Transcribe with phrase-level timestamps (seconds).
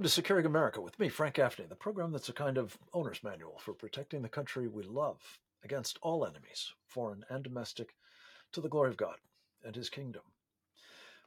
[0.00, 3.22] Welcome to Securing America with me, Frank Gaffney, the program that's a kind of owner's
[3.22, 5.20] manual for protecting the country we love
[5.62, 7.94] against all enemies, foreign and domestic,
[8.52, 9.16] to the glory of God
[9.62, 10.22] and his kingdom.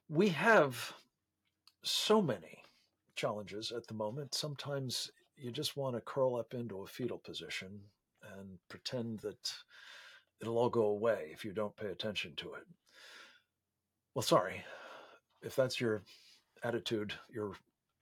[0.09, 0.91] We have
[1.83, 2.63] so many
[3.15, 4.33] challenges at the moment.
[4.33, 7.79] Sometimes you just want to curl up into a fetal position
[8.39, 9.53] and pretend that
[10.41, 12.65] it'll all go away if you don't pay attention to it.
[14.15, 14.63] Well, sorry.
[15.43, 16.01] If that's your
[16.63, 17.53] attitude, you're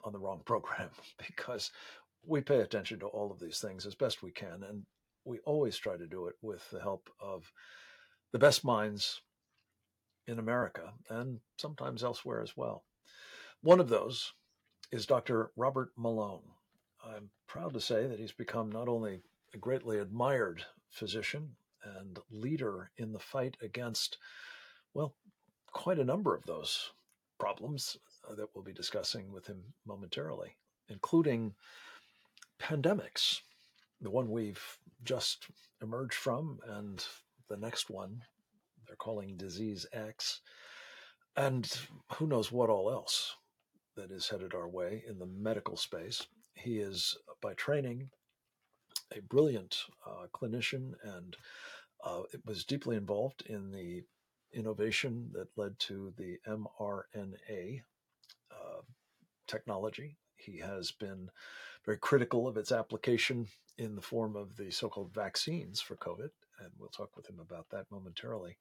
[0.03, 0.89] on the wrong program
[1.25, 1.71] because
[2.25, 4.63] we pay attention to all of these things as best we can.
[4.67, 4.83] And
[5.25, 7.51] we always try to do it with the help of
[8.31, 9.21] the best minds
[10.27, 12.83] in America and sometimes elsewhere as well.
[13.61, 14.33] One of those
[14.91, 15.51] is Dr.
[15.55, 16.43] Robert Malone.
[17.03, 19.21] I'm proud to say that he's become not only
[19.53, 24.17] a greatly admired physician and leader in the fight against,
[24.93, 25.15] well,
[25.71, 26.91] quite a number of those
[27.39, 27.97] problems
[28.29, 30.55] that we'll be discussing with him momentarily,
[30.89, 31.53] including
[32.59, 33.39] pandemics,
[34.01, 35.47] the one we've just
[35.81, 37.05] emerged from, and
[37.49, 38.21] the next one
[38.87, 40.41] they're calling Disease X,
[41.35, 41.71] and
[42.13, 43.35] who knows what all else
[43.95, 46.25] that is headed our way in the medical space.
[46.53, 48.09] He is, by training,
[49.15, 51.35] a brilliant uh, clinician and
[52.03, 54.03] uh, was deeply involved in the
[54.53, 57.90] innovation that led to the mRNA uh,
[59.51, 60.17] technology.
[60.37, 61.29] He has been
[61.85, 66.29] very critical of its application in the form of the so called vaccines for COVID,
[66.59, 68.57] and we'll talk with him about that momentarily.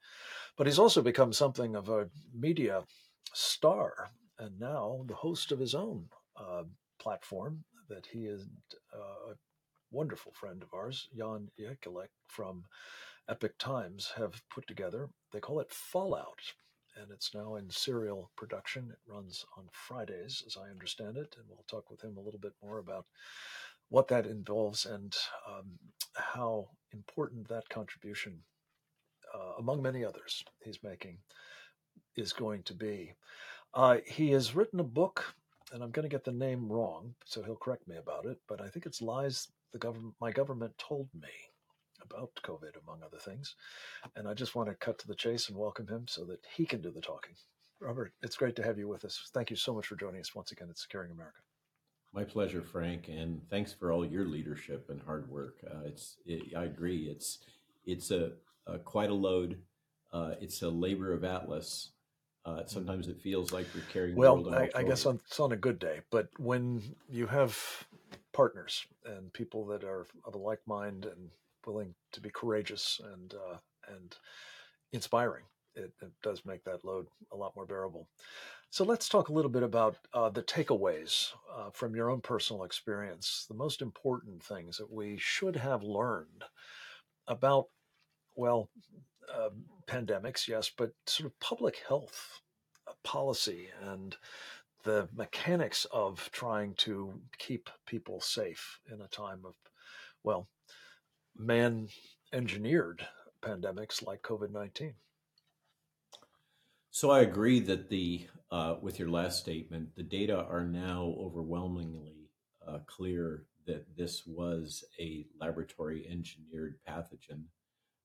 [0.57, 2.85] But he's also become something of a media
[3.33, 6.65] star, and now the host of his own uh,
[6.99, 8.47] platform that he is
[8.95, 9.35] uh, a
[9.91, 12.65] wonderful friend of ours, Jan Jekielek from
[13.29, 15.09] Epoch Times, have put together.
[15.33, 16.55] They call it Fallout
[17.01, 18.89] and it's now in serial production.
[18.91, 22.41] It runs on Fridays, as I understand it, and we'll talk with him a little
[22.41, 23.07] bit more about
[23.89, 25.17] what that involves and
[25.49, 25.79] um,
[26.15, 28.39] how important that contribution,
[29.35, 31.19] uh, among many others he's making,
[32.17, 33.15] is going to be.
[33.75, 35.35] Uh, he has written a book,
[35.73, 38.61] and I'm going to get the name wrong, so he'll correct me about it, but
[38.61, 41.29] I think it's Lies the government, my government told me
[42.03, 43.55] about COVID, among other things.
[44.17, 46.67] And I just want to cut to the chase and welcome him so that he
[46.67, 47.35] can do the talking.
[47.81, 49.31] Robert, it's great to have you with us.
[49.33, 51.39] Thank you so much for joining us once again at Securing America.
[52.13, 55.59] My pleasure, Frank, and thanks for all your leadership and hard work.
[55.65, 57.39] Uh, it's, it, I agree, it's
[57.87, 58.33] it's a,
[58.67, 59.59] a quite a load.
[60.13, 61.91] Uh, it's a labor of Atlas.
[62.45, 64.15] Uh, sometimes it feels like you're carrying.
[64.15, 64.57] The world over.
[64.57, 67.57] Well, I, I guess on, it's on a good day, but when you have
[68.33, 71.31] partners and people that are of a like mind and
[71.67, 73.57] willing to be courageous and uh,
[73.89, 74.17] and
[74.93, 75.45] inspiring.
[75.75, 78.09] It, it, does make that load a lot more bearable.
[78.71, 82.65] So let's talk a little bit about uh, the takeaways uh, from your own personal
[82.65, 83.47] experience.
[83.49, 86.45] The most important things that we should have learned
[87.29, 87.67] about,
[88.35, 88.69] well,
[89.33, 89.51] uh,
[89.87, 92.41] pandemics, yes, but sort of public health
[92.89, 94.17] uh, policy and
[94.83, 99.55] the mechanics of trying to keep people safe in a time of,
[100.25, 100.49] well,
[101.41, 101.89] man
[102.33, 103.07] engineered
[103.43, 104.95] pandemics like COVID 19.
[106.91, 112.31] So I agree that the, uh, with your last statement, the data are now overwhelmingly
[112.67, 117.45] uh, clear that this was a laboratory engineered pathogen,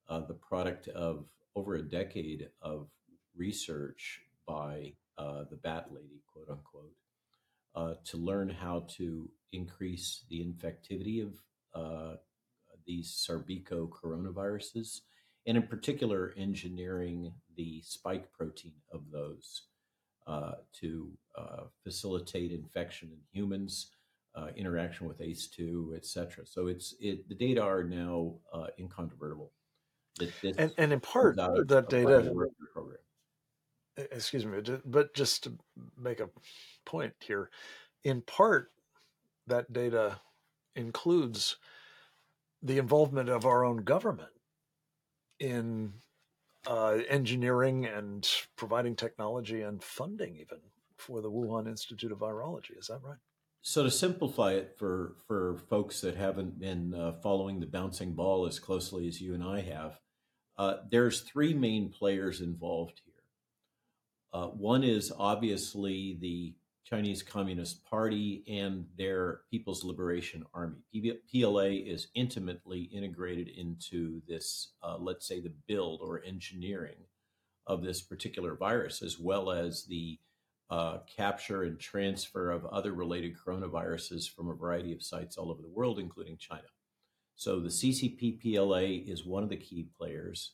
[0.07, 1.25] uh, the product of
[1.55, 2.87] over a decade of
[3.35, 6.93] research by uh, the bat lady, quote unquote,
[7.75, 11.33] uh, to learn how to increase the infectivity of
[11.73, 12.15] uh,
[12.85, 15.01] these Sarbeco coronaviruses,
[15.47, 19.63] and in particular, engineering the spike protein of those
[20.27, 23.91] uh, to uh, facilitate infection in humans,
[24.35, 26.45] uh, interaction with ACE2, et cetera.
[26.45, 29.51] So it's it, the data are now uh, incontrovertible.
[30.43, 32.33] And, and, in part, that data.
[32.73, 32.97] Program.
[33.97, 35.53] Excuse me, but just to
[35.97, 36.29] make a
[36.85, 37.49] point here,
[38.03, 38.71] in part,
[39.47, 40.19] that data
[40.75, 41.57] includes
[42.65, 44.31] the involvement of our own government
[45.39, 45.93] in
[46.67, 50.57] uh, engineering and providing technology and funding even
[50.97, 52.77] for the Wuhan Institute of Virology.
[52.77, 53.19] Is that right?
[53.61, 58.47] So to simplify it for for folks that haven't been uh, following the bouncing ball
[58.47, 59.99] as closely as you and I have,
[60.57, 63.13] uh, there's three main players involved here.
[64.33, 66.53] Uh, one is obviously the
[66.85, 70.77] Chinese Communist Party and their People's Liberation Army.
[71.31, 77.07] PLA is intimately integrated into this, uh, let's say, the build or engineering
[77.65, 80.19] of this particular virus, as well as the
[80.69, 85.61] uh, capture and transfer of other related coronaviruses from a variety of sites all over
[85.61, 86.67] the world, including China.
[87.35, 90.53] So the CCP PLA is one of the key players.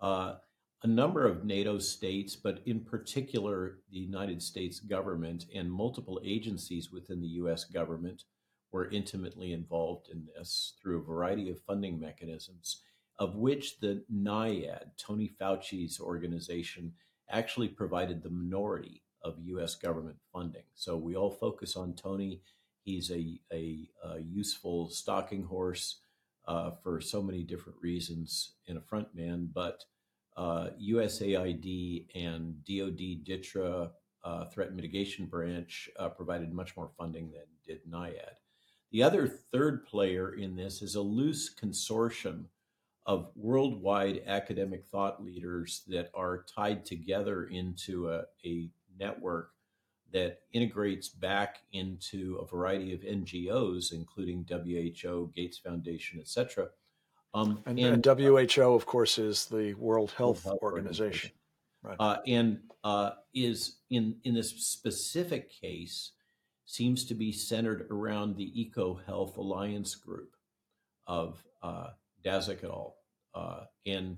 [0.00, 0.34] Uh,
[0.82, 6.90] a number of NATO states, but in particular the United States government and multiple agencies
[6.90, 8.24] within the US government
[8.72, 12.82] were intimately involved in this through a variety of funding mechanisms,
[13.18, 16.92] of which the NIAID, Tony Fauci's organization,
[17.30, 20.64] actually provided the minority of US government funding.
[20.74, 22.40] So we all focus on Tony.
[22.82, 26.00] He's a, a, a useful stalking horse
[26.48, 29.84] uh, for so many different reasons in a front man, but
[30.36, 33.90] uh, USAID and DoD DTRA
[34.24, 38.36] uh, Threat Mitigation Branch uh, provided much more funding than did NIAID.
[38.92, 42.44] The other third player in this is a loose consortium
[43.06, 49.50] of worldwide academic thought leaders that are tied together into a, a network
[50.12, 56.68] that integrates back into a variety of NGOs, including WHO, Gates Foundation, etc.
[57.34, 61.30] Um, and, and, and, WHO, of course, is the World Health, Health Organization, Organization.
[61.82, 61.96] Right.
[61.98, 66.12] Uh, and uh, is in in this specific case
[66.66, 70.36] seems to be centered around the Eco Health Alliance group
[71.06, 71.88] of uh,
[72.24, 72.96] Daszak et al.
[73.34, 74.16] Uh, and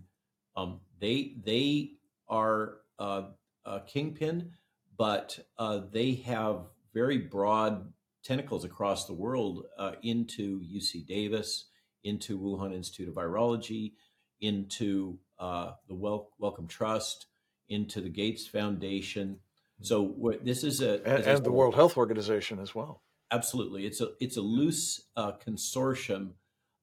[0.56, 1.92] um, they they
[2.28, 3.22] are uh,
[3.64, 4.52] a kingpin,
[4.96, 11.66] but uh, they have very broad tentacles across the world uh, into UC Davis,
[12.04, 13.92] into Wuhan Institute of Virology,
[14.40, 17.26] into uh, the Wel- Wellcome Trust,
[17.68, 19.40] into the Gates Foundation.
[19.80, 23.02] So this is a and, and the World Health Organization as well.
[23.32, 26.32] Absolutely, it's a it's a loose uh, consortium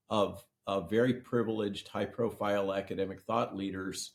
[0.10, 4.12] of uh, very privileged, high profile academic thought leaders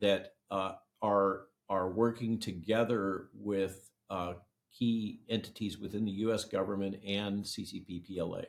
[0.00, 4.34] that uh, are are working together with uh,
[4.76, 6.44] key entities within the U.S.
[6.44, 8.42] government and CCP PLA.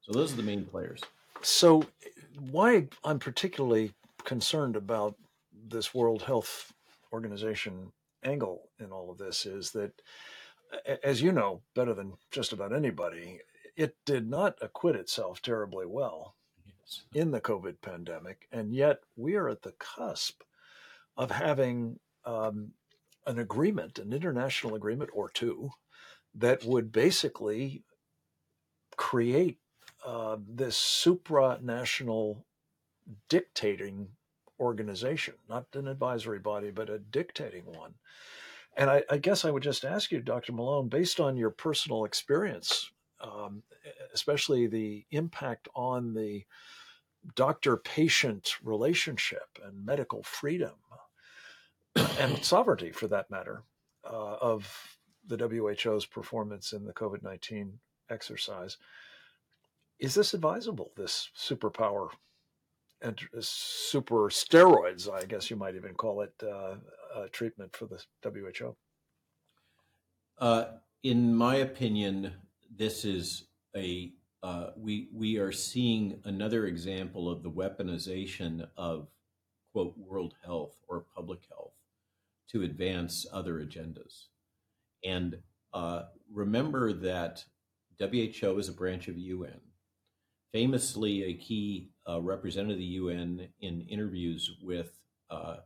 [0.00, 1.00] So those are the main players.
[1.44, 1.84] So,
[2.50, 3.92] why I'm particularly
[4.24, 5.14] concerned about
[5.68, 6.72] this World Health
[7.12, 7.92] Organization
[8.24, 9.92] angle in all of this is that,
[11.02, 13.40] as you know better than just about anybody,
[13.76, 17.02] it did not acquit itself terribly well yes.
[17.12, 18.48] in the COVID pandemic.
[18.50, 20.42] And yet we are at the cusp
[21.16, 22.72] of having um,
[23.26, 25.70] an agreement, an international agreement or two,
[26.36, 27.84] that would basically
[28.96, 29.58] create
[30.04, 32.42] uh, this supranational
[33.28, 34.08] dictating
[34.60, 37.94] organization, not an advisory body, but a dictating one.
[38.76, 40.52] And I, I guess I would just ask you, Dr.
[40.52, 42.90] Malone, based on your personal experience,
[43.20, 43.62] um,
[44.12, 46.44] especially the impact on the
[47.34, 50.74] doctor patient relationship and medical freedom
[52.18, 53.62] and sovereignty, for that matter,
[54.04, 57.78] uh, of the WHO's performance in the COVID 19
[58.10, 58.76] exercise.
[59.98, 62.08] Is this advisable, this superpower
[63.00, 66.76] and super steroids, I guess you might even call it, uh,
[67.14, 68.76] uh, treatment for the WHO?
[70.38, 70.64] Uh,
[71.02, 72.32] in my opinion,
[72.76, 73.44] this is
[73.76, 79.08] a uh, we we are seeing another example of the weaponization of
[79.72, 81.72] quote world health or public health
[82.50, 84.26] to advance other agendas.
[85.04, 85.38] And
[85.72, 87.44] uh, remember that
[87.98, 89.60] WHO is a branch of UN.
[90.54, 95.56] Famously, a key uh, representative of the UN in interviews with uh,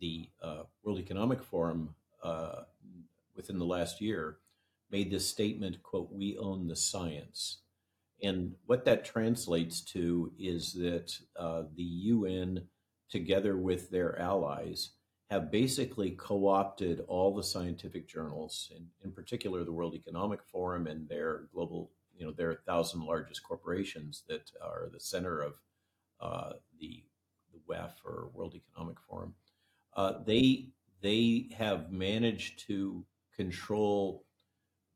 [0.00, 2.62] the uh, World Economic Forum uh,
[3.36, 4.38] within the last year
[4.90, 7.58] made this statement, quote, we own the science.
[8.20, 12.66] And what that translates to is that uh, the UN,
[13.08, 14.90] together with their allies,
[15.30, 21.08] have basically co-opted all the scientific journals, in, in particular the World Economic Forum and
[21.08, 25.54] their global, you know, their thousand largest corporations that are the center of
[26.20, 27.04] uh, the
[27.52, 29.34] the WEF or World Economic Forum.
[29.94, 30.68] Uh, they
[31.02, 33.04] they have managed to
[33.34, 34.24] control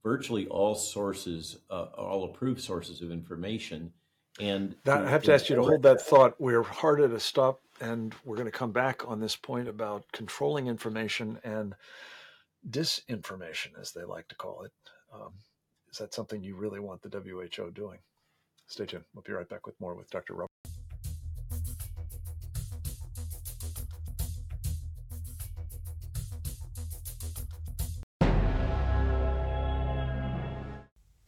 [0.03, 3.93] virtually all sources, uh, all approved sources of information.
[4.39, 6.41] And I have to ask you to hold that thought.
[6.41, 10.05] We're hard at a stop, and we're going to come back on this point about
[10.12, 11.75] controlling information and
[12.69, 14.73] disinformation, as they like to call it.
[15.12, 15.33] Um,
[15.93, 17.99] is that something you really want the WHO doing?
[18.69, 19.05] Stay tuned.
[19.15, 20.35] We'll be right back with more with Dr.
[20.35, 20.49] Rob.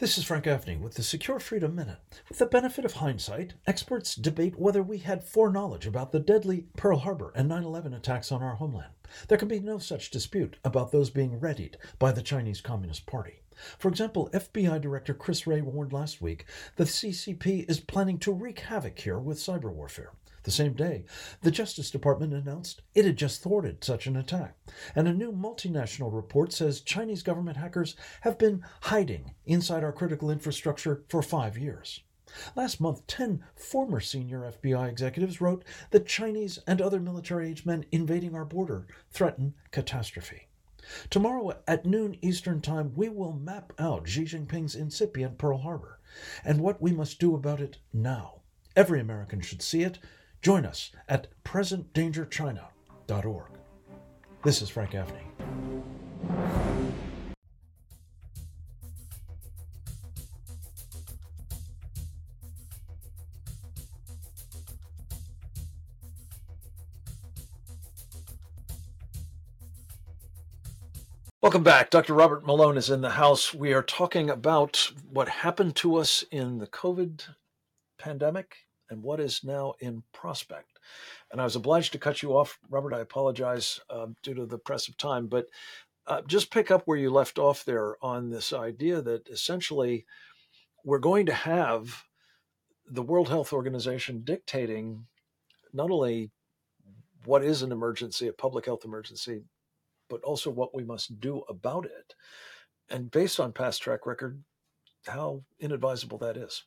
[0.02, 1.98] This is Frank Gaffney with the Secure Freedom Minute.
[2.28, 6.98] With the benefit of hindsight, experts debate whether we had foreknowledge about the deadly Pearl
[6.98, 8.94] Harbor and 9 11 attacks on our homeland.
[9.28, 13.42] There can be no such dispute about those being readied by the Chinese Communist Party.
[13.78, 18.58] For example, FBI Director Chris Wray warned last week the CCP is planning to wreak
[18.58, 20.10] havoc here with cyber warfare.
[20.44, 21.04] The same day,
[21.42, 24.56] the Justice Department announced it had just thwarted such an attack.
[24.94, 30.30] And a new multinational report says Chinese government hackers have been hiding inside our critical
[30.30, 32.00] infrastructure for five years.
[32.56, 37.84] Last month, 10 former senior FBI executives wrote that Chinese and other military age men
[37.92, 40.48] invading our border threaten catastrophe.
[41.10, 46.00] Tomorrow at noon Eastern Time, we will map out Xi Jinping's incipient Pearl Harbor
[46.44, 48.40] and what we must do about it now.
[48.74, 49.98] Every American should see it
[50.42, 53.46] Join us at presentdangerchina.org.
[54.42, 55.20] This is Frank Gaffney.
[71.40, 71.90] Welcome back.
[71.90, 72.14] Dr.
[72.14, 73.54] Robert Malone is in the house.
[73.54, 77.28] We are talking about what happened to us in the COVID
[77.96, 78.56] pandemic
[78.92, 80.78] and what is now in prospect.
[81.30, 82.94] And I was obliged to cut you off, Robert.
[82.94, 85.46] I apologize uh, due to the press of time, but
[86.06, 90.04] uh, just pick up where you left off there on this idea that essentially
[90.84, 92.04] we're going to have
[92.86, 95.06] the World Health Organization dictating
[95.72, 96.30] not only
[97.24, 99.42] what is an emergency, a public health emergency,
[100.10, 102.14] but also what we must do about it.
[102.90, 104.42] And based on past track record,
[105.06, 106.64] how inadvisable that is.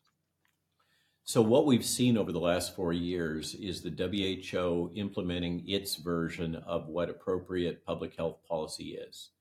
[1.27, 6.53] So, what we've seen over the last four years is the WHO implementing its version
[6.67, 9.32] of what appropriate public health policy is.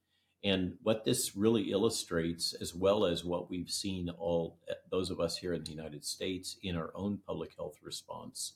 [0.43, 4.57] And what this really illustrates, as well as what we've seen all
[4.91, 8.55] those of us here in the United States in our own public health response,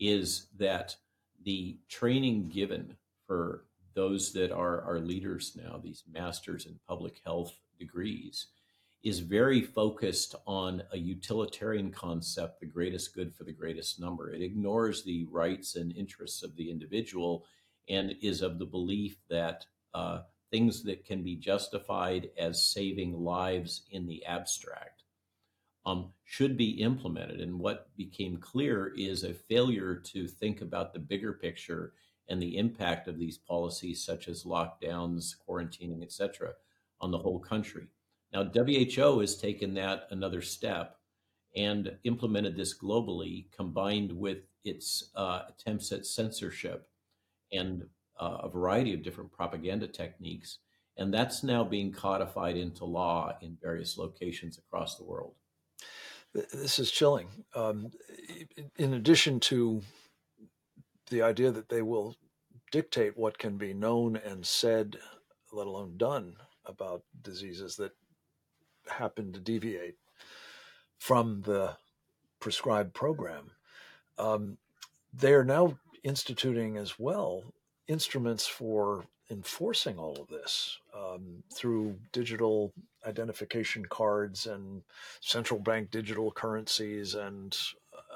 [0.00, 0.96] is that
[1.44, 2.96] the training given
[3.28, 8.48] for those that are our leaders now, these masters in public health degrees,
[9.02, 14.32] is very focused on a utilitarian concept, the greatest good for the greatest number.
[14.32, 17.44] It ignores the rights and interests of the individual
[17.88, 19.64] and is of the belief that
[19.94, 25.04] uh, things that can be justified as saving lives in the abstract
[25.86, 27.40] um, should be implemented.
[27.40, 31.92] And what became clear is a failure to think about the bigger picture
[32.28, 36.52] and the impact of these policies, such as lockdowns, quarantining, etc.,
[37.00, 37.86] on the whole country.
[38.32, 40.96] Now, WHO has taken that another step
[41.56, 46.88] and implemented this globally, combined with its uh, attempts at censorship
[47.52, 47.84] and
[48.20, 50.58] uh, a variety of different propaganda techniques.
[50.96, 55.34] And that's now being codified into law in various locations across the world.
[56.34, 57.28] This is chilling.
[57.54, 57.90] Um,
[58.76, 59.80] in addition to
[61.08, 62.16] the idea that they will
[62.70, 64.98] dictate what can be known and said,
[65.52, 67.92] let alone done, about diseases that
[68.90, 69.96] happen to deviate
[70.98, 71.76] from the
[72.40, 73.50] prescribed program,
[74.18, 74.58] um,
[75.12, 77.42] they are now instituting as well
[77.86, 82.72] instruments for enforcing all of this um, through digital
[83.06, 84.82] identification cards and
[85.20, 87.56] central bank digital currencies and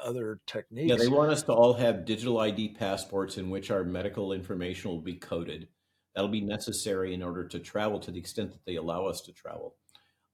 [0.02, 0.88] other techniques.
[0.90, 4.90] Yeah, they want us to all have digital ID passports in which our medical information
[4.90, 5.68] will be coded.
[6.14, 9.32] That'll be necessary in order to travel to the extent that they allow us to
[9.32, 9.74] travel.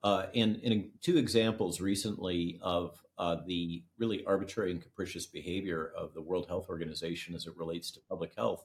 [0.03, 6.15] Uh, and, and, two examples recently of uh, the really arbitrary and capricious behavior of
[6.15, 8.65] the World Health Organization as it relates to public health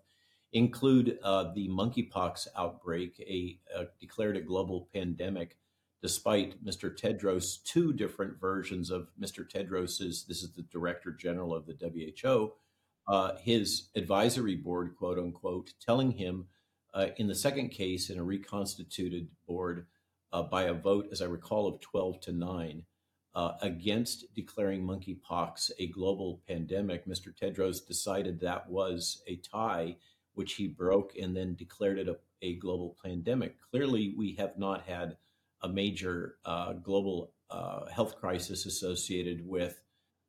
[0.54, 5.58] include uh, the monkeypox outbreak, a, a, declared a global pandemic,
[6.02, 6.96] despite Mr.
[6.96, 9.50] Tedros' two different versions of Mr.
[9.50, 10.26] Tedros's.
[10.28, 11.76] This is the Director General of the
[12.24, 12.54] WHO.
[13.08, 16.46] Uh, his advisory board, quote unquote, telling him
[16.94, 19.88] uh, in the second case in a reconstituted board
[20.34, 22.84] uh, by a vote, as I recall, of 12 to 9
[23.36, 27.08] uh, against declaring monkeypox a global pandemic.
[27.08, 27.34] Mr.
[27.34, 29.96] Tedros decided that was a tie,
[30.34, 33.56] which he broke and then declared it a, a global pandemic.
[33.72, 35.18] Clearly, we have not had
[35.62, 39.82] a major uh, global uh, health crisis associated with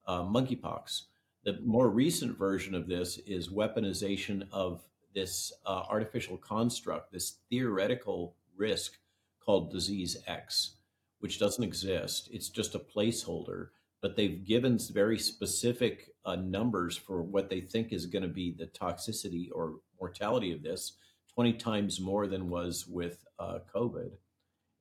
[0.07, 1.03] uh, monkeypox.
[1.45, 4.83] The more recent version of this is weaponization of
[5.15, 8.99] this uh, artificial construct, this theoretical risk
[9.45, 10.77] called Disease X,
[11.21, 12.29] which doesn't exist.
[12.33, 13.69] It's just a placeholder,
[14.01, 18.53] but they've given very specific uh, numbers for what they think is going to be
[18.53, 20.97] the toxicity or mortality of this
[21.35, 24.13] 20 times more than was with uh, COVID.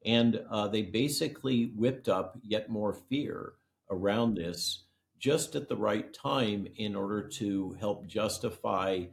[0.06, 3.54] And uh, they basically whipped up yet more fear
[3.90, 4.84] around this
[5.20, 9.06] just at the right time in order to help justify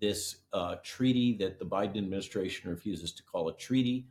[0.00, 4.06] this uh, treaty that the Biden administration refuses to call a treaty,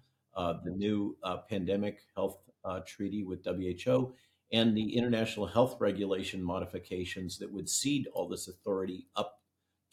[0.64, 4.14] the new uh, pandemic health uh, treaty with WHO,
[4.52, 9.42] and the international health regulation modifications that would cede all this authority up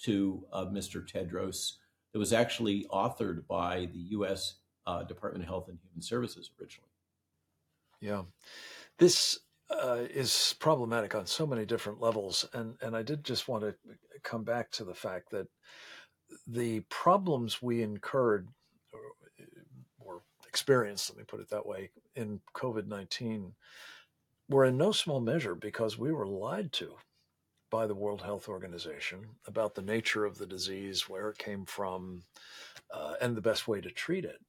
[0.01, 1.07] to uh, Mr.
[1.07, 1.75] Tedros,
[2.13, 4.55] that was actually authored by the U.S.
[4.87, 6.91] Uh, Department of Health and Human Services originally.
[8.01, 8.23] Yeah.
[8.99, 12.47] This uh, is problematic on so many different levels.
[12.53, 13.75] And, and I did just want to
[14.23, 15.49] come back to the fact that
[16.47, 18.49] the problems we incurred
[20.55, 23.55] experienced, let me put it that way, in COVID 19
[24.49, 26.95] were in no small measure because we were lied to
[27.71, 32.23] by the World Health Organization about the nature of the disease, where it came from,
[32.93, 34.41] uh, and the best way to treat it.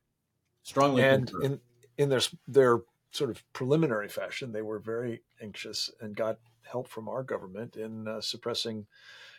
[0.62, 1.60] Strongly and in
[1.98, 7.10] in their their sort of preliminary fashion, they were very anxious and got help from
[7.10, 8.86] our government in uh, suppressing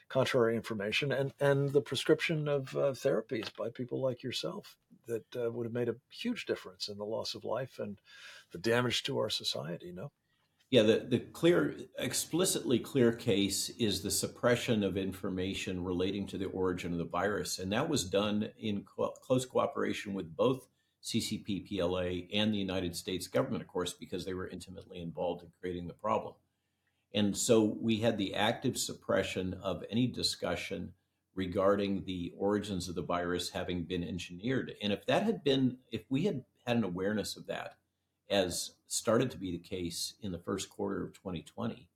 [0.09, 5.51] contrary information and and the prescription of uh, therapies by people like yourself that uh,
[5.51, 7.99] would have made a huge difference in the loss of life and
[8.53, 9.93] the damage to our society.
[9.93, 10.13] No.
[10.71, 16.47] Yeah, the, the clear, explicitly clear case is the suppression of information relating to the
[16.47, 17.61] origin of the virus.
[17.61, 20.67] And that was done in co- close cooperation with both
[21.05, 25.51] CCP PLA and the United States government, of course, because they were intimately involved in
[25.61, 26.35] creating the problem.
[27.15, 30.93] And so we had the active suppression of any discussion
[31.37, 34.75] regarding the origins of the virus having been engineered.
[34.83, 37.77] And if that had been, if we had had an awareness of that,
[38.29, 41.89] as started to be the case in the first quarter of 2020,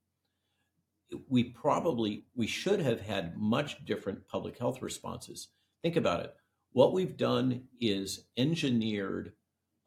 [1.27, 5.49] we probably we should have had much different public health responses.
[5.81, 6.33] Think about it.
[6.71, 9.33] What we've done is engineered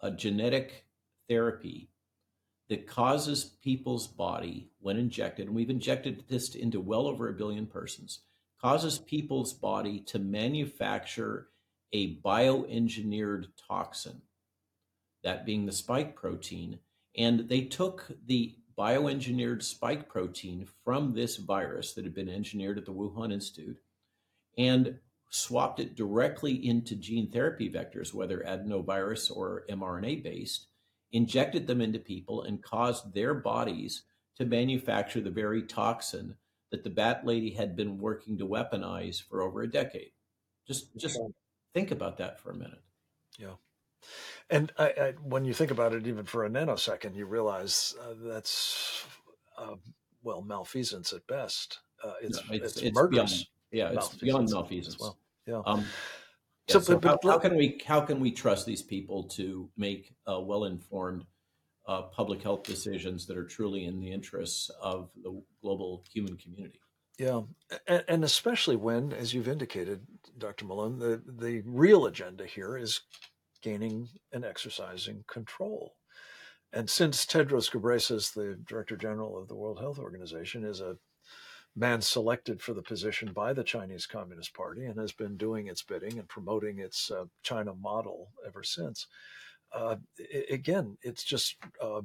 [0.00, 0.84] a genetic
[1.28, 1.88] therapy
[2.68, 7.66] that causes people's body when injected, and we've injected this into well over a billion
[7.66, 8.20] persons,
[8.64, 11.48] causes people's body to manufacture
[11.92, 14.22] a bioengineered toxin
[15.22, 16.79] that being the spike protein.
[17.14, 22.87] And they took the bioengineered spike protein from this virus that had been engineered at
[22.87, 23.77] the Wuhan Institute
[24.57, 24.98] and
[25.29, 30.68] swapped it directly into gene therapy vectors, whether adenovirus or mRNA based,
[31.12, 34.05] injected them into people, and caused their bodies
[34.38, 36.35] to manufacture the very toxin
[36.74, 40.10] that the bat lady had been working to weaponize for over a decade.
[40.66, 41.16] Just just
[41.72, 42.82] think about that for a minute.
[43.38, 43.54] Yeah.
[44.50, 48.14] And I, I, when you think about it, even for a nanosecond, you realize uh,
[48.24, 49.06] that's
[49.56, 49.76] uh,
[50.24, 51.78] well malfeasance at best.
[52.02, 53.46] Uh, it's, no, it's, it's, it's murderous.
[53.70, 54.98] Beyond, yeah, it's beyond malfeasance.
[54.98, 55.16] well.
[55.46, 55.62] Yeah.
[55.64, 55.87] Um, yeah
[56.66, 60.12] so, so but, how, how, can we how can we trust these people to make
[60.26, 61.24] uh, well informed
[61.87, 66.81] uh, public health decisions that are truly in the interests of the global human community?
[67.18, 67.42] Yeah,
[67.87, 70.64] and, and especially when, as you've indicated, Dr.
[70.64, 73.03] Malone, the the real agenda here is
[73.62, 75.94] gaining and exercising control.
[76.73, 80.97] And since Tedros Ghebreyesus, the Director General of the World Health Organization, is a
[81.77, 85.83] man selected for the position by the Chinese Communist Party and has been doing its
[85.83, 89.07] bidding and promoting its uh, China model ever since,
[89.74, 89.96] uh,
[90.50, 92.02] again, it's just uh,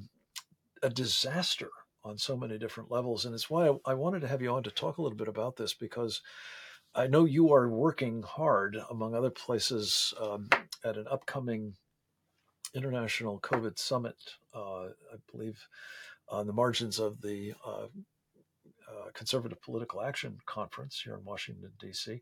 [0.82, 1.70] a disaster
[2.04, 3.26] on so many different levels.
[3.26, 5.28] And it's why I, I wanted to have you on to talk a little bit
[5.28, 6.22] about this because
[6.96, 10.50] I know you are working hard, among other places, um,
[10.84, 11.76] at an upcoming
[12.74, 14.16] international COVID summit,
[14.56, 15.60] uh, I believe,
[16.28, 17.88] on the margins of the uh,
[18.90, 22.22] uh, Conservative Political Action Conference here in Washington, D.C.,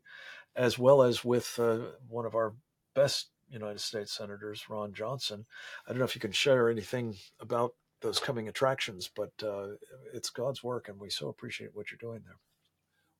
[0.54, 2.54] as well as with uh, one of our
[2.94, 5.46] best United States senators, Ron Johnson.
[5.86, 9.68] I don't know if you can share anything about those coming attractions, but uh,
[10.14, 12.36] it's God's work, and we so appreciate what you're doing there.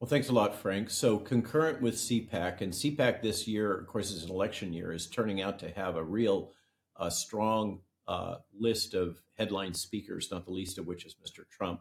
[0.00, 0.90] Well, thanks a lot, Frank.
[0.90, 5.08] So, concurrent with CPAC, and CPAC this year, of course, is an election year, is
[5.08, 6.52] turning out to have a real
[6.96, 11.48] uh, strong uh, list of headline speakers, not the least of which is Mr.
[11.50, 11.80] Trump.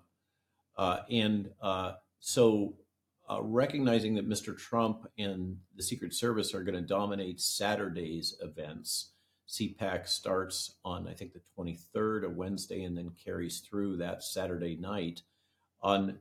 [0.75, 2.73] Uh, and uh, so,
[3.29, 4.57] uh, recognizing that Mr.
[4.57, 9.11] Trump and the Secret Service are going to dominate Saturday's events,
[9.49, 14.75] CPAC starts on, I think, the 23rd, a Wednesday, and then carries through that Saturday
[14.75, 15.21] night.
[15.81, 16.19] On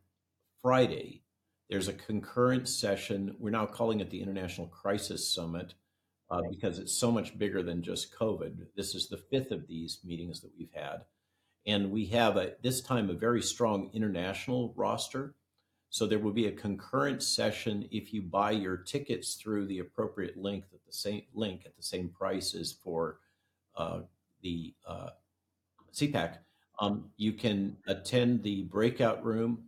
[0.63, 1.23] Friday,
[1.69, 3.37] there's a concurrent session.
[3.39, 5.75] We're now calling it the International Crisis Summit
[6.31, 8.67] uh, because it's so much bigger than just COVID.
[8.77, 11.05] This is the fifth of these meetings that we've had.
[11.67, 15.35] And we have a, this time a very strong international roster.
[15.91, 20.37] So there will be a concurrent session if you buy your tickets through the appropriate
[20.37, 23.19] link at the same link at the same price as for
[23.77, 24.01] uh,
[24.43, 25.11] the uh,
[25.95, 26.39] CPAC,
[26.79, 29.65] um, you can attend the breakout room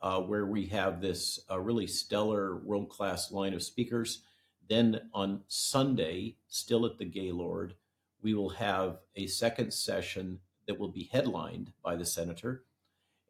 [0.00, 4.22] uh, where we have this uh, really stellar world class line of speakers.
[4.68, 7.74] Then on Sunday, still at the Gaylord,
[8.22, 12.64] we will have a second session that will be headlined by the senator,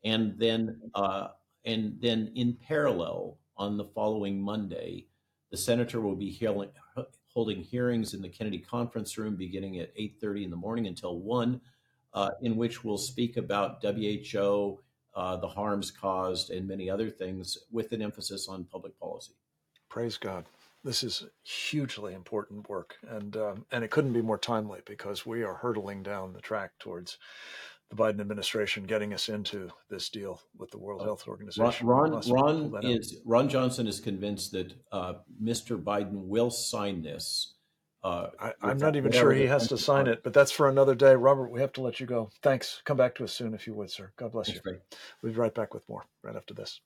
[0.05, 1.29] and then uh,
[1.67, 5.07] and then in parallel on the following Monday,
[5.51, 6.71] the senator will be healing,
[7.29, 11.61] holding hearings in the Kennedy conference room beginning at 8:30 in the morning until 1
[12.17, 14.81] uh, in which we'll speak about WHO,
[15.15, 19.35] uh, the harms caused and many other things with an emphasis on public policy.
[19.89, 20.47] Praise God.
[20.83, 25.43] This is hugely important work, and um, and it couldn't be more timely because we
[25.43, 27.19] are hurtling down the track towards
[27.91, 31.87] the Biden administration getting us into this deal with the World Health Organization.
[31.87, 35.81] Ron, Ron, Ron is Ron Johnson is convinced that uh, Mr.
[35.83, 37.55] Biden will sign this.
[38.03, 40.95] Uh, I, am not even sure he has to sign it, but that's for another
[40.95, 41.15] day.
[41.17, 42.31] Robert, we have to let you go.
[42.43, 42.81] Thanks.
[42.85, 44.13] Come back to us soon if you would, sir.
[44.17, 44.61] God bless you.
[45.23, 46.81] We'll be right back with more right after this.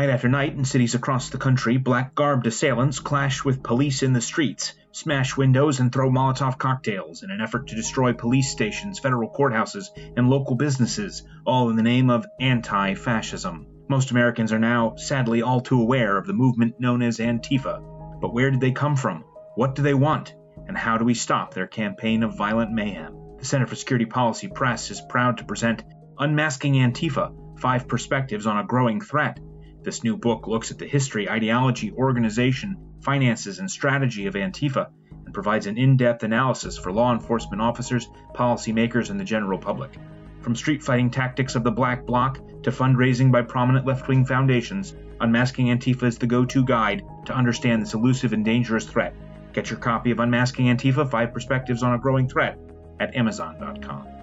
[0.00, 4.14] Night after night in cities across the country, black garbed assailants clash with police in
[4.14, 8.98] the streets, smash windows, and throw Molotov cocktails in an effort to destroy police stations,
[8.98, 13.66] federal courthouses, and local businesses, all in the name of anti fascism.
[13.90, 17.82] Most Americans are now, sadly, all too aware of the movement known as Antifa.
[18.22, 19.24] But where did they come from?
[19.54, 20.34] What do they want?
[20.66, 23.36] And how do we stop their campaign of violent mayhem?
[23.38, 25.84] The Center for Security Policy Press is proud to present
[26.18, 29.38] Unmasking Antifa Five Perspectives on a Growing Threat
[29.82, 34.88] this new book looks at the history, ideology, organization, finances, and strategy of Antifa
[35.24, 39.92] and provides an in depth analysis for law enforcement officers, policymakers, and the general public.
[40.40, 44.94] From street fighting tactics of the Black Bloc to fundraising by prominent left wing foundations,
[45.20, 49.14] Unmasking Antifa is the go to guide to understand this elusive and dangerous threat.
[49.52, 52.58] Get your copy of Unmasking Antifa Five Perspectives on a Growing Threat
[52.98, 54.19] at Amazon.com.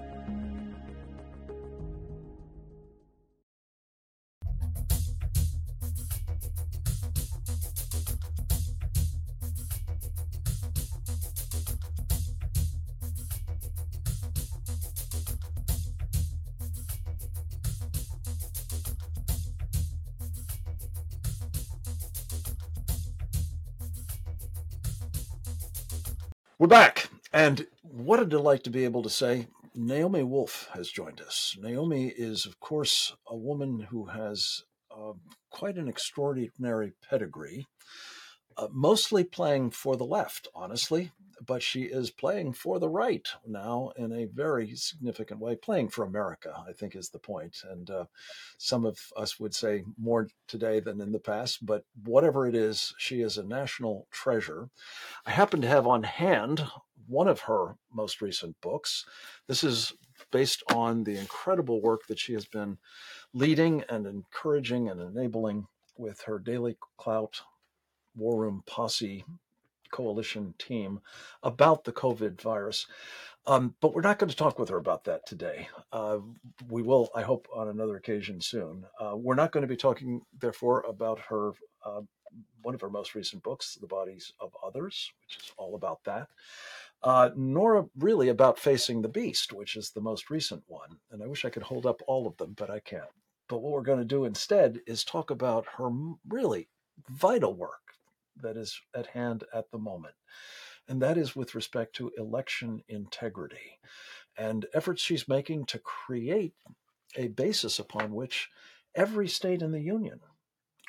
[26.67, 27.07] We're back.
[27.31, 31.55] And what a delight to be able to say Naomi Wolf has joined us.
[31.61, 35.13] Naomi is, of course, a woman who has uh,
[35.49, 37.67] quite an extraordinary pedigree,
[38.57, 41.13] uh, mostly playing for the left, honestly
[41.45, 45.55] but she is playing for the right now in a very significant way.
[45.55, 47.61] Playing for America, I think, is the point.
[47.69, 48.05] And uh,
[48.57, 52.93] some of us would say more today than in the past, but whatever it is,
[52.97, 54.69] she is a national treasure.
[55.25, 56.65] I happen to have on hand
[57.07, 59.05] one of her most recent books.
[59.47, 59.93] This is
[60.31, 62.77] based on the incredible work that she has been
[63.33, 67.41] leading and encouraging and enabling with her Daily Clout
[68.15, 69.23] War Room Posse
[69.91, 70.99] coalition team
[71.43, 72.87] about the COVID virus.
[73.45, 75.69] Um, but we're not going to talk with her about that today.
[75.93, 76.17] Uh,
[76.69, 78.85] we will, I hope, on another occasion soon.
[78.99, 81.53] Uh, we're not going to be talking, therefore, about her
[81.85, 82.01] uh,
[82.61, 86.27] one of her most recent books, The Bodies of Others, which is all about that,
[87.03, 90.97] uh, nor really about Facing the Beast, which is the most recent one.
[91.11, 93.03] And I wish I could hold up all of them, but I can't.
[93.47, 95.89] But what we're going to do instead is talk about her
[96.27, 96.67] really
[97.09, 97.86] vital work
[98.41, 100.15] that is at hand at the moment.
[100.87, 103.79] And that is with respect to election integrity
[104.37, 106.53] and efforts she's making to create
[107.15, 108.49] a basis upon which
[108.95, 110.19] every state in the Union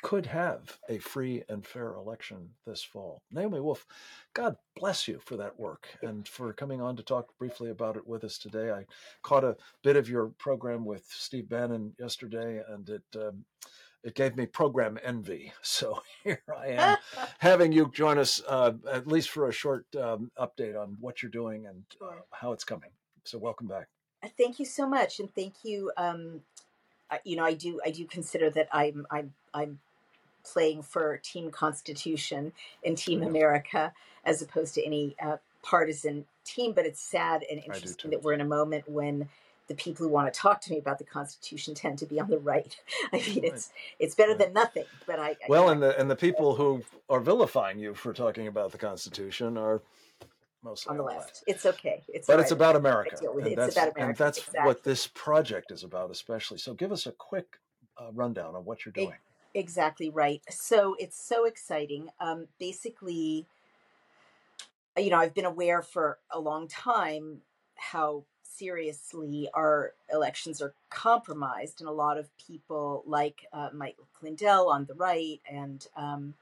[0.01, 3.21] could have a free and fair election this fall.
[3.31, 3.85] Naomi Wolf,
[4.33, 8.07] God bless you for that work and for coming on to talk briefly about it
[8.07, 8.71] with us today.
[8.71, 8.85] I
[9.23, 13.43] caught a bit of your program with Steve Bannon yesterday, and it um,
[14.03, 15.53] it gave me program envy.
[15.61, 16.97] So here I am
[17.39, 21.31] having you join us, uh, at least for a short um, update on what you're
[21.31, 22.89] doing and uh, how it's coming.
[23.23, 23.87] So welcome back.
[24.23, 25.91] Uh, thank you so much, and thank you.
[25.97, 26.41] Um,
[27.23, 29.79] you know, I do I do consider that I'm I'm I'm
[30.43, 32.51] playing for Team Constitution
[32.83, 33.93] and Team America
[34.25, 36.73] as opposed to any uh, partisan team.
[36.73, 39.29] But it's sad and interesting that we're in a moment when
[39.69, 42.29] the people who want to talk to me about the Constitution tend to be on
[42.29, 42.75] the right.
[43.13, 44.85] I mean, it's it's better than nothing.
[45.05, 48.47] But I well, I, and the and the people who are vilifying you for talking
[48.47, 49.81] about the Constitution are
[50.63, 51.43] mostly on the on left.
[51.47, 52.03] It's okay.
[52.09, 53.55] It's but all it's about America, and it.
[53.55, 54.65] that's It's about and that's exactly.
[54.65, 56.57] what this project is about, especially.
[56.57, 57.57] So, give us a quick
[57.97, 59.13] uh, rundown on what you're doing.
[59.53, 60.41] Exactly right.
[60.49, 62.09] So it's so exciting.
[62.19, 63.47] Um, basically,
[64.95, 67.41] you know, I've been aware for a long time
[67.75, 68.25] how
[68.57, 74.85] seriously our elections are compromised, and a lot of people like uh, Mike Lindell on
[74.85, 76.33] the right and um,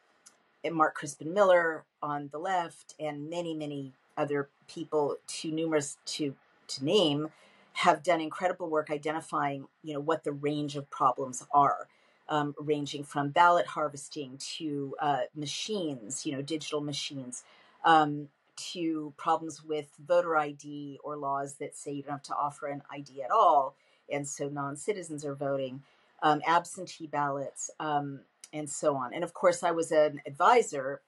[0.63, 6.35] and Mark Crispin Miller on the left, and many, many other people, too numerous to
[6.67, 7.29] to name,
[7.73, 11.87] have done incredible work identifying, you know, what the range of problems are,
[12.27, 17.43] um, ranging from ballot harvesting to uh, machines, you know, digital machines,
[17.85, 18.27] um,
[18.73, 22.81] to problems with voter ID or laws that say you don't have to offer an
[22.91, 23.75] ID at all,
[24.11, 25.83] and so non-citizens are voting,
[26.21, 27.69] um, absentee ballots.
[27.79, 28.21] Um,
[28.53, 29.13] and so on.
[29.13, 31.01] And of course, I was an advisor.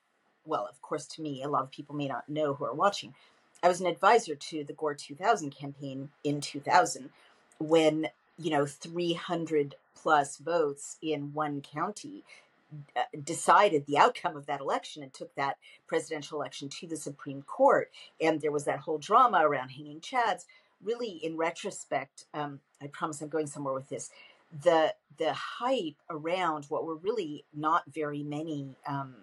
[0.45, 3.13] Well, of course, to me, a lot of people may not know who are watching.
[3.61, 7.09] I was an advisor to the Gore 2000 campaign in 2000
[7.59, 8.07] when,
[8.37, 12.23] you know, 300 plus votes in one county
[13.23, 17.91] decided the outcome of that election and took that presidential election to the Supreme Court.
[18.21, 20.45] And there was that whole drama around hanging chads.
[20.83, 24.09] Really, in retrospect, um, I promise I'm going somewhere with this
[24.63, 29.15] the the hype around what were really not very many um,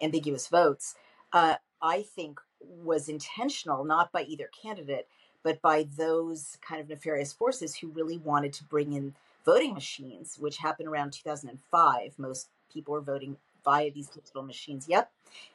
[0.00, 0.94] ambiguous votes,
[1.32, 5.08] uh, I think was intentional, not by either candidate,
[5.42, 10.36] but by those kind of nefarious forces who really wanted to bring in voting machines,
[10.38, 12.18] which happened around 2005.
[12.18, 14.86] Most people were voting via these digital machines.
[14.88, 15.10] Yep,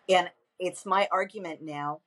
[0.09, 1.99] and it's my argument now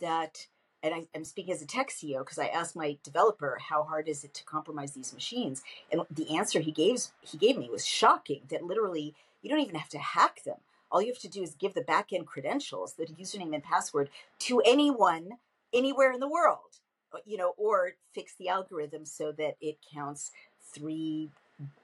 [0.00, 0.46] that
[0.82, 4.08] and I, I'm speaking as a tech CEO because I asked my developer how hard
[4.08, 7.86] is it to compromise these machines, and the answer he gave he gave me was
[7.86, 8.42] shocking.
[8.50, 10.58] That literally you don't even have to hack them.
[10.90, 14.08] All you have to do is give the backend credentials, the username and password,
[14.40, 15.32] to anyone
[15.72, 16.78] anywhere in the world,
[17.12, 20.30] uh, you know, or fix the algorithm so that it counts
[20.74, 21.30] three,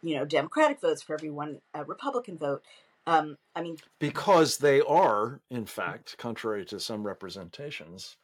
[0.03, 2.62] you know, Democratic votes for every one uh, Republican vote.
[3.07, 8.16] Um, I mean, Because they are, in fact, contrary to some representations,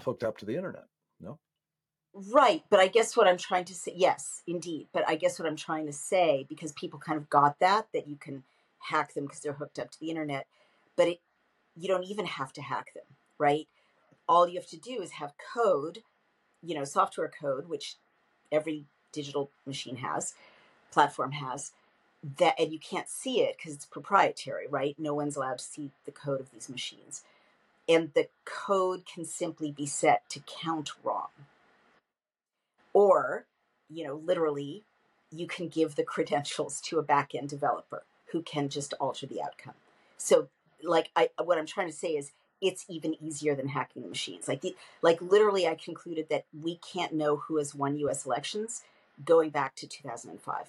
[0.00, 0.86] hooked up to the internet.
[1.20, 1.38] No?
[2.14, 5.46] Right, but I guess what I'm trying to say, yes, indeed, but I guess what
[5.46, 8.44] I'm trying to say, because people kind of got that, that you can
[8.78, 10.46] hack them because they're hooked up to the internet,
[10.96, 11.20] but it,
[11.76, 13.04] you don't even have to hack them,
[13.38, 13.68] right?
[14.28, 15.98] All you have to do is have code,
[16.62, 17.96] you know, software code, which
[18.50, 20.34] every digital machine has,
[20.92, 21.72] platform has,
[22.38, 24.96] that, and you can't see it because it's proprietary, right?
[24.98, 27.22] No one's allowed to see the code of these machines.
[27.88, 31.28] And the code can simply be set to count wrong
[32.92, 33.46] or
[33.90, 34.84] you know literally
[35.30, 39.74] you can give the credentials to a back-end developer who can just alter the outcome
[40.16, 40.48] so
[40.82, 44.48] like i what i'm trying to say is it's even easier than hacking the machines
[44.48, 48.82] like the, like literally i concluded that we can't know who has won us elections
[49.24, 50.66] going back to 2005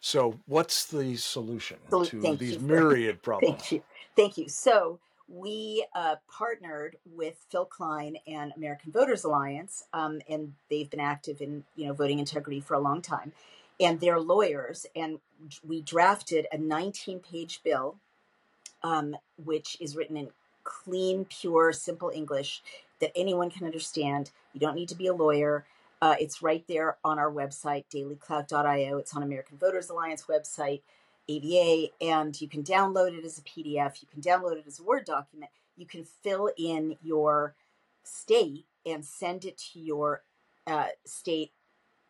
[0.00, 3.56] So, what's the solution So, to these you myriad problems?
[3.56, 3.82] Thank you.
[4.16, 4.48] Thank you.
[4.48, 4.98] So
[5.28, 11.40] we uh, partnered with Phil Klein and American Voters Alliance, um, and they've been active
[11.40, 13.32] in you know voting integrity for a long time,
[13.78, 15.20] and they're lawyers, and
[15.66, 17.96] we drafted a 19-page bill,
[18.82, 20.30] um, which is written in
[20.64, 22.62] clean, pure, simple English
[23.00, 24.30] that anyone can understand.
[24.52, 25.64] You don't need to be a lawyer.
[26.00, 28.98] Uh, it's right there on our website, dailyclout.io.
[28.98, 30.82] It's on American Voters Alliance website.
[31.28, 34.00] AVA, and you can download it as a PDF.
[34.00, 35.50] You can download it as a Word document.
[35.76, 37.54] You can fill in your
[38.02, 40.22] state and send it to your
[40.66, 41.52] uh, state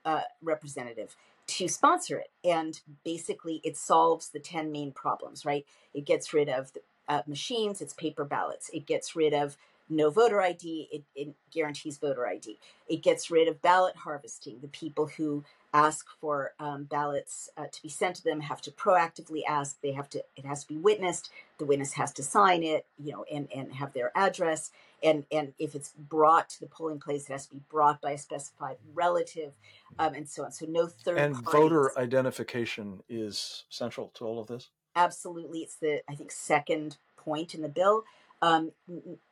[0.04, 2.30] uh, representative to sponsor it.
[2.44, 5.66] And basically, it solves the 10 main problems, right?
[5.92, 8.70] It gets rid of the, uh, machines, it's paper ballots.
[8.72, 9.56] It gets rid of
[9.90, 12.58] no voter ID, it, it guarantees voter ID.
[12.88, 14.58] It gets rid of ballot harvesting.
[14.60, 18.70] The people who ask for um, ballots uh, to be sent to them have to
[18.70, 22.62] proactively ask they have to it has to be witnessed the witness has to sign
[22.62, 24.70] it you know and and have their address
[25.02, 28.12] and and if it's brought to the polling place it has to be brought by
[28.12, 29.52] a specified relative
[29.98, 31.52] um, and so on so no third And parties.
[31.52, 34.70] voter identification is central to all of this?
[34.96, 38.04] absolutely it's the i think second point in the bill
[38.42, 38.72] um,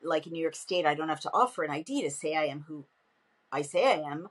[0.02, 2.44] like in new york state i don't have to offer an id to say i
[2.44, 2.84] am who
[3.52, 4.28] i say i am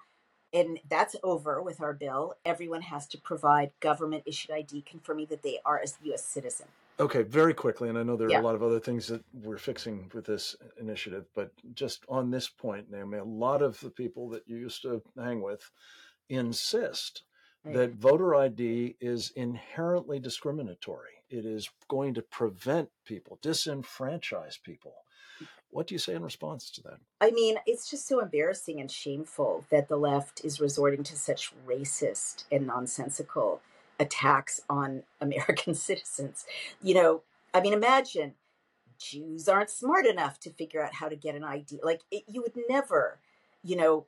[0.54, 5.44] and that's over with our bill everyone has to provide government issued id confirming that
[5.44, 6.68] they are a u.s citizen
[7.00, 8.40] Okay, very quickly, and I know there are Yeah.
[8.42, 12.50] a lot of other things that we're fixing with this initiative, but just on this
[12.50, 15.70] point, Naomi, a lot of the people that you used to hang with
[16.30, 17.24] insist
[17.66, 17.74] Right.
[17.76, 21.15] that voter ID is inherently discriminatory.
[21.30, 24.94] It is going to prevent people, disenfranchise people.
[25.42, 25.48] Mm.
[25.70, 26.98] What do you say in response to that?
[27.22, 31.52] I mean, it's just so embarrassing and shameful that the left is resorting to such
[31.68, 33.62] racist and nonsensical
[34.00, 36.46] attacks on American citizens.
[36.82, 37.22] You know,
[37.54, 38.34] I mean, imagine
[39.00, 41.80] Jews aren't smart enough to figure out how to get an ID.
[41.84, 43.20] Like, it, you would never,
[43.64, 44.06] you know,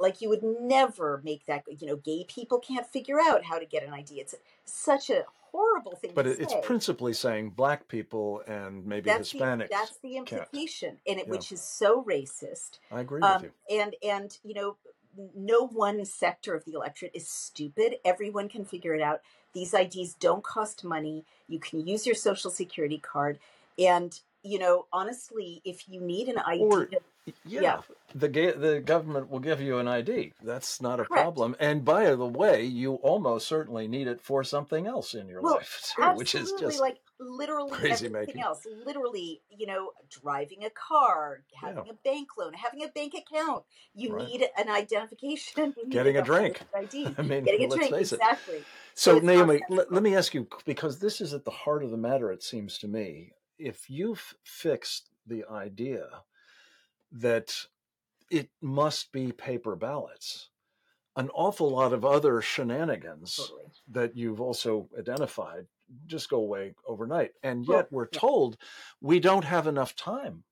[0.00, 3.64] like you would never make that you know gay people can't figure out how to
[3.64, 4.34] get an id it's
[4.64, 6.60] such a horrible thing but it's say.
[6.62, 10.30] principally saying black people and maybe that's hispanics the, that's the can't.
[10.32, 11.30] implication and it Yeah.
[11.30, 14.76] which is so racist i agree um, with you and and you know
[15.36, 19.20] no one sector of the electorate is stupid everyone can figure it out
[19.52, 23.38] these ids don't cost money you can use your social security card
[23.78, 26.88] and you know honestly if you need an id Or-
[27.26, 27.80] yeah, Yeah.
[28.14, 31.22] the ga- the government will give you an id that's not a Correct.
[31.22, 35.40] problem and by the way you almost certainly need it for something else in your
[35.42, 38.42] Well, life too which is just like literally crazy everything making.
[38.42, 43.64] else literally you know driving a car having a bank loan having a bank account
[43.94, 44.26] you Right.
[44.28, 46.60] need an identification Getting a drink.
[46.74, 47.14] ID.
[47.18, 50.14] i mean getting a let's drink face it exactly So, it's Naomi, let, let me
[50.14, 53.32] ask you because this is at the heart of the matter, it seems to me.
[53.58, 56.06] If you've fixed the idea
[57.14, 57.66] that
[58.30, 60.50] it must be paper ballots,
[61.16, 65.66] an awful lot of other shenanigans totally that you've also identified
[66.06, 67.32] just go away overnight.
[67.42, 68.56] And yet we're told
[69.00, 70.44] we don't have enough time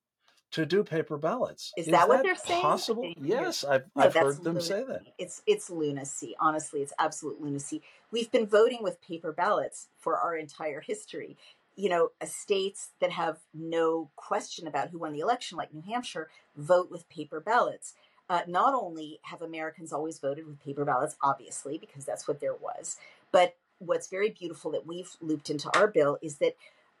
[0.51, 1.73] to do paper ballots.
[1.75, 2.61] Is that what they're saying?
[2.61, 3.03] Possible?
[3.03, 3.41] I didn't hear.
[3.41, 5.01] Yes, I've, No, I've heard them say that.
[5.17, 6.35] It's it's lunacy.
[6.39, 7.81] Honestly, it's absolute lunacy.
[8.11, 11.37] We've been voting with paper ballots for our entire history.
[11.75, 16.29] You know, states that have no question about who won the election, like New Hampshire,
[16.55, 17.93] vote with paper ballots.
[18.29, 22.55] Uh, not only have Americans always voted with paper ballots, obviously, because that's what there
[22.55, 22.97] was,
[23.31, 26.55] but what's very beautiful that we've looped into our bill is that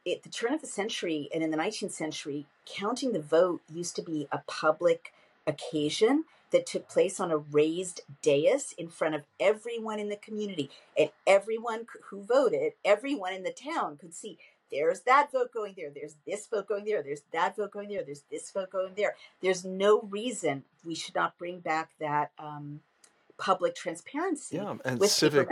[0.09, 3.95] at the turn of the century and in the 19th century, counting the vote used
[3.95, 5.13] to be a public
[5.47, 10.69] occasion that took place on a raised dais in front of everyone in the community.
[10.97, 14.37] And everyone who voted, everyone in the town could see
[14.73, 18.03] there's that vote going there, there's this vote going there, there's that vote going there,
[18.03, 19.15] there's this vote going there.
[19.41, 22.81] There's no reason we should not bring back that um,
[23.37, 25.49] public transparency Yeah, and with civic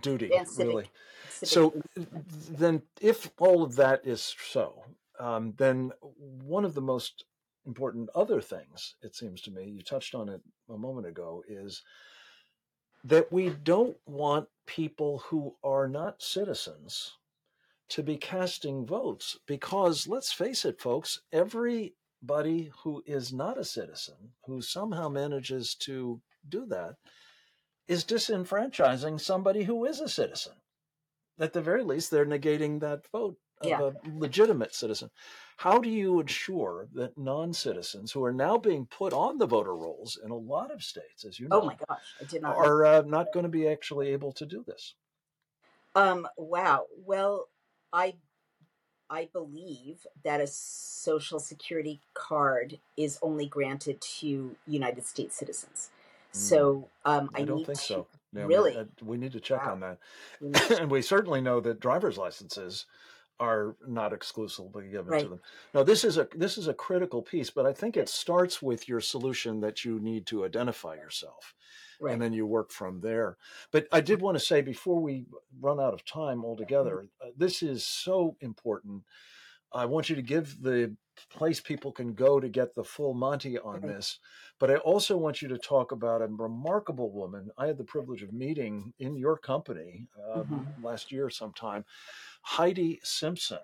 [0.00, 0.90] duty, And civic- really.
[1.30, 1.74] civic So
[2.50, 4.84] then, if all of that is so,
[5.18, 5.92] um, then
[6.44, 7.24] one of the most
[7.66, 11.82] important other things, it seems to me, you touched on it a moment ago, is
[13.04, 17.12] that we don't want people who are not citizens
[17.92, 24.32] to be casting votes because let's face it, folks, everybody who is not a citizen
[24.46, 26.96] who somehow manages to do that
[27.88, 30.54] is disenfranchising somebody who is a citizen.
[31.38, 33.80] At the very least, they're negating that vote of Yeah.
[33.80, 35.10] a legitimate citizen.
[35.58, 39.76] How do you ensure that non citizens who are now being put on the voter
[39.76, 42.56] rolls in a lot of states, as you know, Oh my gosh, I did not.
[42.56, 44.94] are uh, not going to be actually able to do this?
[45.94, 46.86] Um, wow.
[46.96, 47.48] Well,
[47.92, 48.14] I
[49.10, 55.90] I believe that a social security card is only granted to United States citizens.
[56.32, 57.42] So um, I, Hmm.
[57.42, 58.08] I don't need think to so.
[58.32, 58.76] No, Really?
[58.76, 59.72] uh, we need to check Wow.
[59.72, 59.98] on that.
[60.40, 62.86] we and we certainly know that driver's licenses
[63.40, 65.40] are not exclusively given to them.
[65.74, 68.88] Now, this is a this is a critical piece, but I think it starts with
[68.88, 71.54] your solution that you need to identify yourself,
[72.00, 72.12] right.
[72.12, 73.36] and then you work from there.
[73.72, 75.26] But I did want to say before we
[75.60, 79.02] run out of time altogether, uh, this is so important.
[79.72, 80.94] I want you to give the
[81.30, 83.86] place people can go to get the full Monty on Okay.
[83.86, 84.18] this.
[84.58, 87.50] But I also want you to talk about a remarkable woman.
[87.58, 90.66] I had the privilege of meeting in your company uh, Mhm.
[90.82, 91.84] last year sometime,
[92.42, 93.58] Heidi Sampson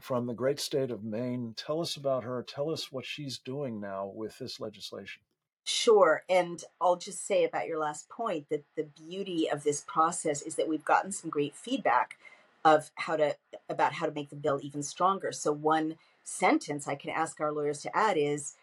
[0.00, 1.54] from the great state of Maine.
[1.56, 2.42] Tell us about her.
[2.42, 5.22] Tell us what she's doing now with this legislation.
[5.64, 6.22] Sure.
[6.28, 10.54] And I'll just say about your last point that the beauty of this process is
[10.54, 12.16] that we've gotten some great feedback
[12.64, 13.36] of how to
[13.68, 15.30] about how to make the bill even stronger.
[15.30, 18.54] So one sentence I can ask our lawyers to add is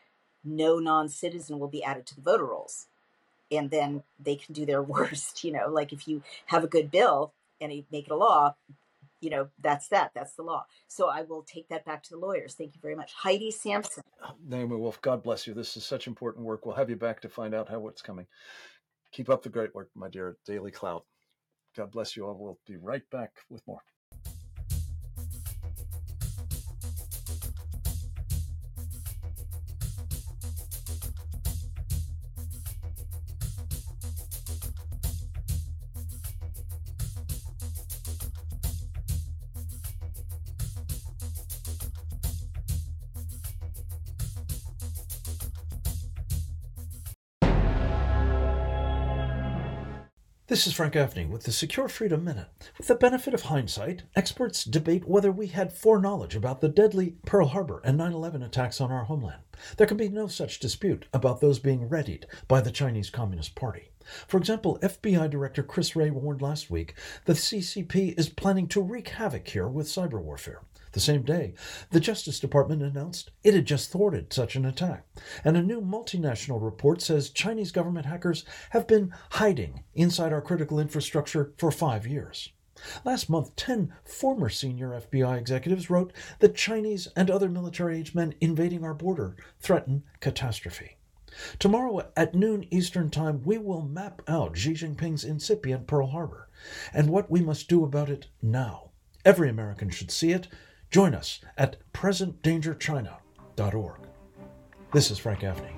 [0.43, 2.87] no non-citizen will be added to the voter rolls.
[3.51, 6.91] And then they can do their worst, you know, like if you have a good
[6.91, 8.55] bill and you make it a law,
[9.21, 10.11] you know, that's that.
[10.13, 10.65] That's the law.
[10.87, 12.55] So I will take that back to the lawyers.
[12.55, 13.11] Thank you very much.
[13.13, 14.03] Heidi Sampson.
[14.47, 15.53] Naomi Wolf, God bless you.
[15.53, 16.65] This is such important work.
[16.65, 18.27] We'll have you back to find out how what's coming.
[19.11, 21.01] Keep up the great work, my dear DailyClout.
[21.75, 22.37] God bless you all.
[22.37, 23.81] We'll be right back with more.
[50.47, 52.69] This is Frank Gaffney with the Secure Freedom Minute.
[52.77, 57.47] With the benefit of hindsight, experts debate whether we had foreknowledge about the deadly Pearl
[57.47, 59.41] Harbor and 9 11 attacks on our homeland.
[59.77, 63.89] There can be no such dispute about those being readied by the Chinese Communist Party.
[64.27, 66.93] For example, FBI Director Chris Wray warned last week
[67.25, 70.61] that the CCP is planning to wreak havoc here with cyber warfare.
[70.95, 71.55] The same day,
[71.91, 75.05] the Justice Department announced it had just thwarted such an attack.
[75.43, 80.79] And a new multinational report says Chinese government hackers have been hiding inside our critical
[80.79, 82.53] infrastructure for five years.
[83.03, 88.33] Last month, 10 former senior FBI executives wrote that Chinese and other military age men
[88.39, 90.95] invading our border threaten catastrophe.
[91.59, 96.47] Tomorrow at noon Eastern Time, we will map out Xi Jinping's incipient Pearl Harbor
[96.93, 98.91] and what we must do about it now.
[99.25, 100.47] Every American should see it
[100.91, 103.99] Join us at presentdangerchina.org.
[104.93, 105.75] This is Frank Gaffney.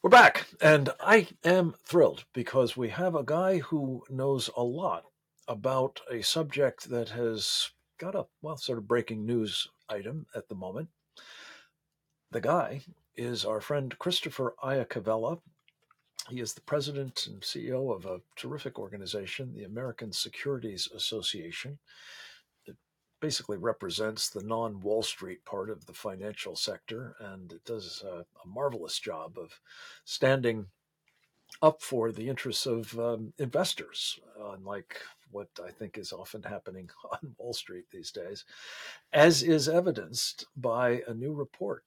[0.00, 5.02] We're back, and I am thrilled because we have a guy who knows a lot
[5.48, 10.54] about a subject that has got a, well, sort of breaking news item at the
[10.54, 10.90] moment.
[12.30, 12.82] The guy
[13.16, 15.40] is our friend Christopher Iacovella.
[16.28, 21.76] He is the president and CEO of a terrific organization, the American Securities Association
[23.20, 28.18] basically represents the non Wall Street part of the financial sector, and it does a,
[28.18, 29.60] a marvelous job of
[30.04, 30.66] standing
[31.62, 34.18] up for the interests of um, investors,
[34.54, 34.96] unlike
[35.30, 38.44] what I think is often happening on Wall Street these days,
[39.12, 41.84] as is evidenced by a new report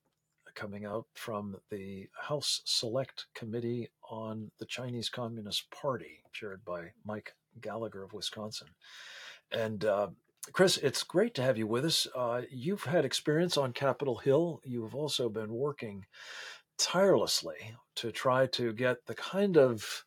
[0.53, 7.33] coming out from the House Select Committee on the Chinese Communist Party, chaired by Mike
[7.61, 8.67] Gallagher of Wisconsin.
[9.51, 10.09] And uh,
[10.53, 12.07] Chris, it's great to have you with us.
[12.15, 14.59] Uh, you've had experience on Capitol Hill.
[14.65, 16.05] You've also been working
[16.77, 20.03] tirelessly to try to get the kind of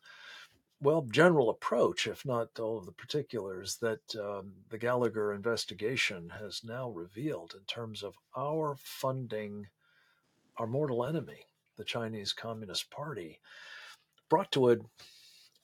[0.81, 6.61] well general approach, if not all of the particulars, that um, the Gallagher investigation has
[6.65, 9.67] now revealed in terms of our funding
[10.57, 13.39] our mortal enemy, the Chinese Communist Party,
[14.29, 14.81] brought to an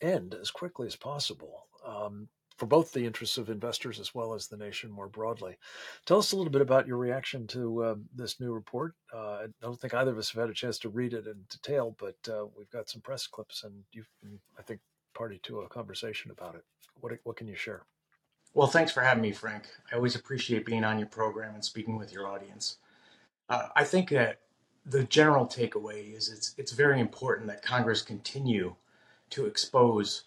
[0.02, 1.68] end as quickly as possible.
[1.86, 2.28] Um,
[2.62, 5.57] for both the interests of investors as well as the nation more broadly.
[6.05, 8.93] Tell us a little bit about your reaction to uh, this new report.
[9.12, 11.38] Uh, I don't think either of us have had a chance to read it in
[11.49, 14.80] detail, but uh, we've got some press clips, and you've been, I think,
[15.16, 16.64] party to a conversation about it.
[16.99, 17.82] What what can you share?
[18.53, 19.64] Well, thanks for having me, Frank.
[19.91, 22.78] I always appreciate being on your program and speaking with your audience.
[23.49, 24.41] Uh, I think that
[24.86, 28.76] the general takeaway is it's it's very important that Congress continue
[29.32, 30.26] to expose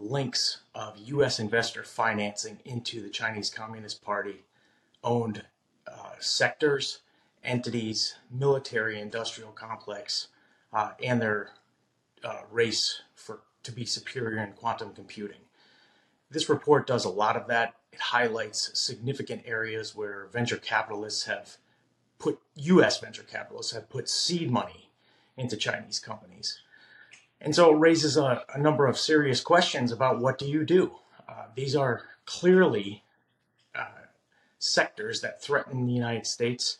[0.00, 1.38] links of U.S.
[1.38, 4.44] investor financing into the Chinese Communist Party
[5.04, 5.44] owned
[5.86, 7.00] uh, sectors,
[7.44, 10.28] entities, military industrial complex,
[10.72, 11.50] uh, and their
[12.24, 15.40] uh, race for to be superior in quantum computing.
[16.30, 17.74] This report does a lot of that.
[17.92, 21.56] It highlights significant areas where venture capitalists have
[22.18, 23.00] put U.S.
[23.00, 24.90] venture capitalists have put seed money
[25.36, 26.60] into Chinese companies.
[27.40, 30.92] And so it raises a, a number of serious questions about what do you do?
[31.28, 33.02] Uh, these are clearly
[33.74, 33.86] uh,
[34.58, 36.78] sectors that threaten the United States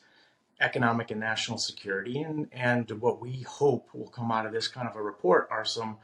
[0.60, 2.20] economic and national security.
[2.20, 5.64] And, and what we hope will come out of this kind of a report are
[5.64, 5.96] some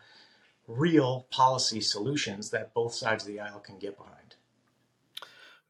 [0.67, 4.35] real policy solutions that both sides of the aisle can get behind.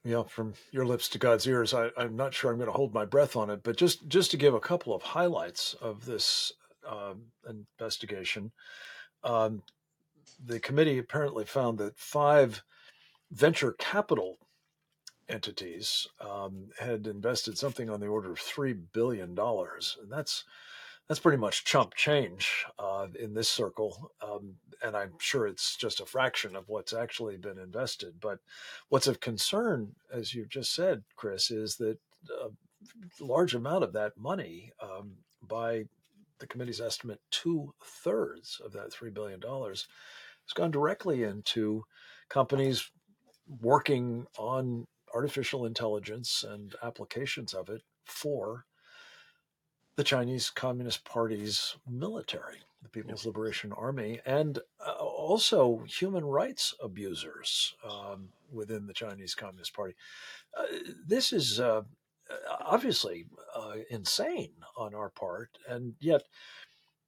[0.05, 2.95] Yeah, from your lips to God's ears, I, am not sure I'm going to hold
[2.95, 6.53] my breath on it, but just just to give a couple of highlights of this
[6.89, 8.53] um, investigation,
[9.25, 9.63] um,
[10.45, 12.63] the committee apparently found that five
[13.31, 14.39] venture capital
[15.29, 20.45] entities um, had invested something on the order of three billion dollars, and that's
[21.09, 24.11] that's pretty much chump change uh, in this circle.
[24.21, 28.15] Um, and I'm sure it's just a fraction of what's actually been invested.
[28.21, 28.41] But
[28.89, 31.99] what's of concern, as you've just said, Chris, is that
[32.31, 32.51] a
[33.21, 35.13] large amount of that money um,
[35.47, 35.85] by
[36.39, 39.87] the committee's estimate, two thirds of that $3 billion has
[40.55, 41.85] gone directly into
[42.29, 42.91] companies
[43.61, 48.65] working on artificial intelligence and applications of it for
[49.97, 57.75] the Chinese Communist Party's military, the People's Liberation Army, and uh, also human rights abusers
[57.89, 59.95] um, within the Chinese Communist Party.
[60.59, 60.65] Uh,
[61.07, 61.83] this is uh,
[62.61, 63.27] obviously
[63.91, 66.23] insane on our part, and yet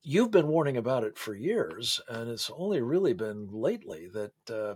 [0.03, 4.75] you've been warning about it for years, and it's only really been lately that uh,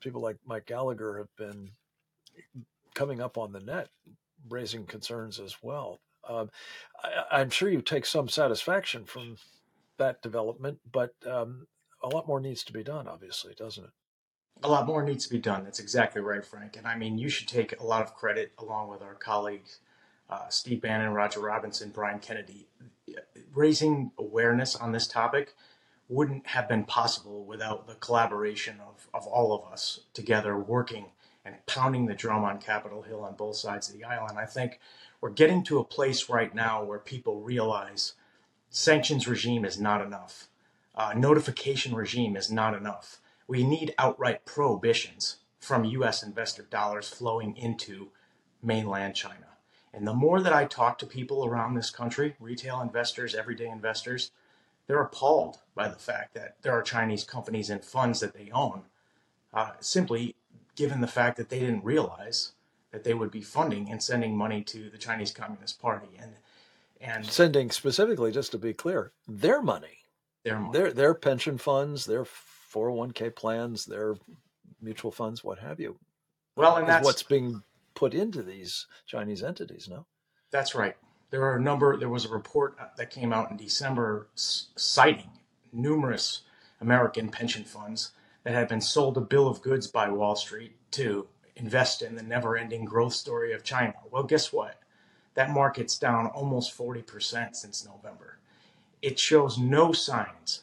[0.00, 1.70] people like Mike Gallagher have been
[2.94, 3.88] coming up on the net,
[4.48, 6.00] raising concerns as well.
[6.28, 6.50] Um,
[7.30, 9.36] I, am sure you take some satisfaction from
[9.98, 11.66] that development, but um,
[12.02, 13.90] a lot more needs to be done, obviously, doesn't it?
[14.64, 15.64] A lot more needs to be done.
[15.64, 16.76] That's exactly right, Frank.
[16.76, 19.80] And I mean, you should take a lot of credit along with our colleagues,
[20.32, 22.66] uh, Steve Bannon, Roger Robinson, Brian Kennedy.
[23.54, 25.54] Raising awareness on this topic
[26.08, 31.06] wouldn't have been possible without the collaboration of, of all of us together working
[31.44, 34.26] and pounding the drum on Capitol Hill on both sides of the aisle.
[34.28, 34.78] And I think
[35.20, 38.14] we're getting to a place right now where people realize
[38.70, 40.48] sanctions regime is not enough.
[40.94, 43.18] Uh, notification regime is not enough.
[43.46, 46.22] We need outright prohibitions from U.S.
[46.22, 48.08] investor dollars flowing into
[48.62, 49.51] mainland China.
[49.94, 54.30] And the more that I talk to people around this country, retail investors, everyday investors,
[54.86, 58.82] they're appalled by the fact that there are Chinese companies and funds that they own,
[59.52, 60.34] uh, simply
[60.76, 62.52] given the fact that they didn't realize
[62.90, 66.32] that they would be funding and sending money to the Chinese Communist Party and
[67.00, 70.04] and sending specifically, just to be clear, their money,
[70.44, 70.78] their money.
[70.78, 74.16] their their pension funds, their 401k plans, their
[74.80, 75.98] mutual funds, what have you.
[76.54, 77.62] Well, and that's what's being
[77.94, 79.88] put into these Chinese entities.
[79.88, 80.06] No,
[80.50, 80.96] that's right.
[81.30, 81.96] There are a number.
[81.96, 85.30] There was a report uh, that came out in December citing
[85.72, 86.42] numerous
[86.80, 88.12] American pension funds
[88.44, 91.26] that had been sold a bill of goods by Wall Street to
[91.56, 93.94] invest in the never ending growth story of China.
[94.10, 94.80] Well, guess what?
[95.34, 98.38] That market's down almost 40% since November.
[99.00, 100.62] It shows no signs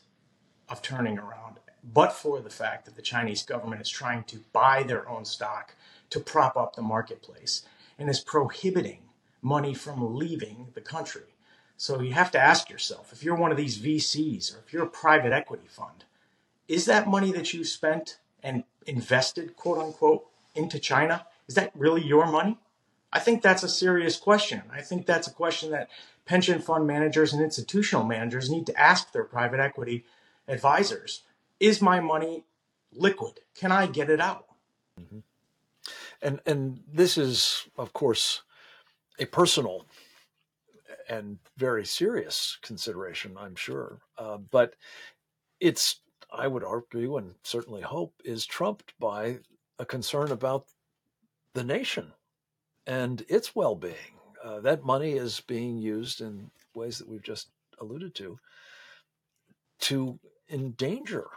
[0.67, 4.83] of turning around, but for the fact that the Chinese government is trying to buy
[4.83, 5.75] their own stock
[6.09, 7.63] to prop up the marketplace
[7.97, 9.01] and is prohibiting
[9.41, 11.35] money from leaving the country.
[11.77, 14.83] So you have to ask yourself if you're one of these VCs or if you're
[14.83, 16.03] a private equity fund,
[16.67, 22.03] is that money that you spent and invested, quote unquote, into China, is that really
[22.03, 22.57] your money?
[23.11, 24.63] I think that's a serious question.
[24.71, 25.89] I think that's a question that
[26.25, 30.05] pension fund managers and institutional managers need to ask their private equity
[30.47, 31.23] advisors.
[31.59, 32.45] Is my money
[32.93, 33.39] liquid?
[33.55, 34.45] Can I get it out?
[34.99, 35.19] Mm-hmm.
[36.21, 38.43] And and this is, of course,
[39.19, 39.85] a personal
[41.07, 43.99] and very serious consideration, I'm sure.
[44.17, 44.75] Uh, but
[45.59, 46.01] it's
[46.31, 49.39] I would argue and certainly hope is trumped by
[49.79, 50.65] a concern about
[51.53, 52.13] the nation
[52.85, 54.17] and its well being.
[54.43, 57.49] Uh, that money is being used in ways that we've just
[57.79, 58.39] alluded to
[59.79, 61.27] to endanger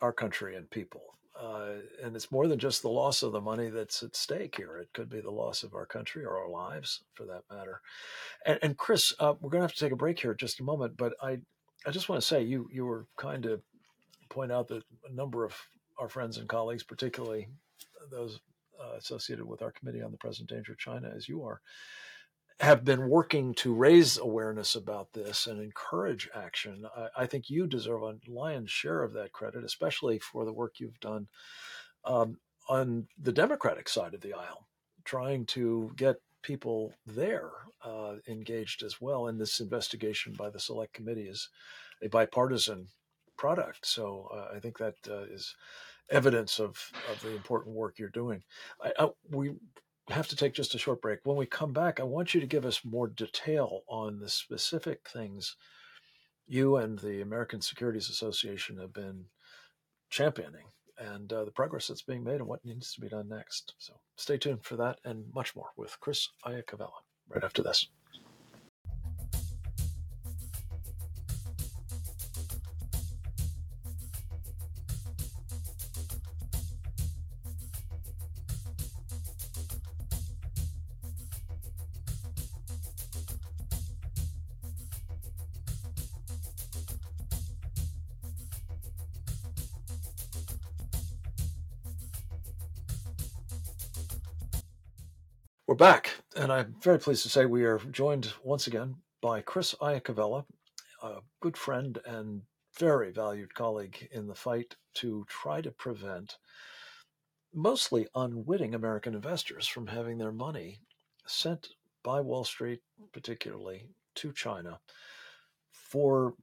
[0.00, 1.14] our country and people.
[1.42, 1.72] Uh,
[2.02, 4.78] and it's more than just the loss of the money that's at stake here.
[4.78, 7.80] It could be the loss of our country or our lives, for that matter.
[8.46, 10.60] And, and Chris, uh, we're going to have to take a break here in just
[10.60, 10.96] a moment.
[10.96, 11.38] But I,
[11.84, 13.60] I just want to say you you were kind to
[14.28, 15.56] point out that a number of
[15.98, 17.48] our friends and colleagues, particularly
[18.10, 18.38] those
[18.80, 21.60] uh, associated with our Committee on the Present Danger of China, as you are,
[22.60, 26.86] have been working to raise awareness about this and encourage action.
[26.96, 30.74] I, I, think you deserve a lion's share of that credit, especially for the work
[30.78, 31.28] you've done
[32.04, 32.38] um,
[32.68, 34.66] on the Democratic side of the aisle,
[35.04, 37.50] trying to get people there
[37.84, 39.28] uh, engaged as well.
[39.28, 41.48] And this investigation by the Select Committee is
[42.02, 42.88] a bipartisan
[43.36, 43.86] product.
[43.86, 45.54] So uh, I think that uh, is
[46.10, 46.76] evidence of,
[47.10, 48.42] of the important work you're doing.
[48.80, 49.52] I, I, we
[50.12, 51.20] have to take just a short break.
[51.24, 55.08] When we come back, I want you to give us more detail on the specific
[55.08, 55.56] things
[56.46, 59.24] you and the American Securities Association have been
[60.10, 60.66] championing
[60.98, 63.74] and uh, the progress that's being made and what needs to be done next.
[63.78, 66.90] So stay tuned for that and much more with Chris Iacovella
[67.28, 67.88] right after this.
[95.82, 100.44] Back, and I'm very pleased to say we are joined once again by Chris Iacovella,
[101.02, 102.42] a good friend and
[102.78, 106.36] very valued colleague in the fight to try to prevent
[107.52, 110.78] mostly unwitting American investors from having their money
[111.26, 111.70] sent
[112.04, 112.78] by Wall Street,
[113.12, 114.78] particularly to China,
[115.72, 116.34] for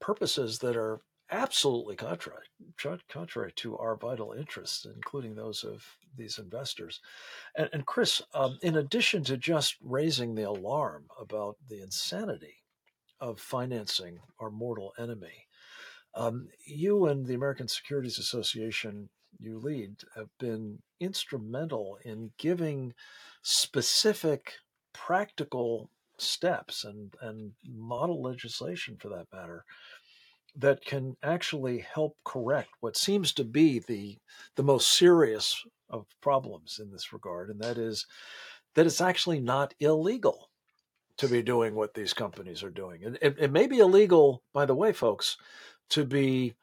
[0.00, 2.46] purposes that are absolutely contrary,
[3.08, 5.84] contrary to our vital interests, including those of
[6.16, 7.00] these investors.
[7.56, 12.56] And, and Chris, um, in addition to just raising the alarm about the insanity
[13.20, 15.46] of financing our mortal enemy,
[16.14, 22.92] um, you and the American Securities Association you lead have been instrumental in giving
[23.42, 24.54] specific
[24.92, 29.64] practical steps and, and model legislation for that matter
[30.56, 34.18] that can actually help correct what seems to be the
[34.56, 38.06] the most serious of problems in this regard and that is
[38.74, 40.48] that it's actually not illegal
[41.18, 43.04] to be doing what these companies are doing.
[43.04, 45.36] And it, it may be illegal by the way folks
[45.90, 46.54] to be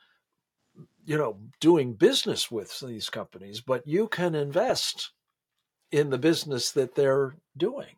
[1.06, 5.12] you know doing business with these companies but you can invest
[5.92, 7.96] in the business that they're doing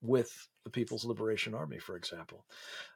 [0.00, 2.44] with the people's liberation army for example.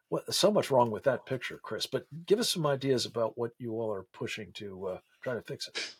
[0.09, 3.53] What, so much wrong with that picture chris but give us some ideas about what
[3.59, 5.97] you all are pushing to uh, try to fix it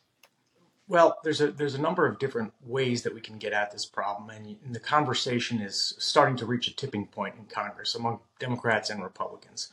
[0.89, 3.85] well there's a there's a number of different ways that we can get at this
[3.85, 8.91] problem and, the conversation is starting to reach a tipping point in congress among democrats
[8.91, 9.71] and republicans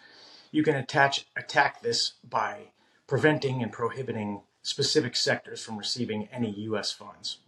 [0.51, 2.68] you can attach attack this by
[3.07, 6.91] preventing and prohibiting specific sectors from receiving any U.S.
[6.91, 7.39] funds.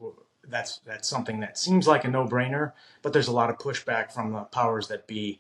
[0.48, 4.32] That's that's something that seems like a no-brainer, but there's a lot of pushback from
[4.32, 5.40] the powers that be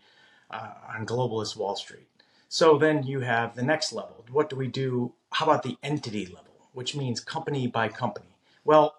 [0.50, 2.08] uh, on globalist Wall Street.
[2.50, 4.26] So then you have the next level.
[4.32, 5.14] What do we do?
[5.32, 6.45] How about the entity level,
[6.76, 8.38] which means company by company?
[8.64, 8.96] Well,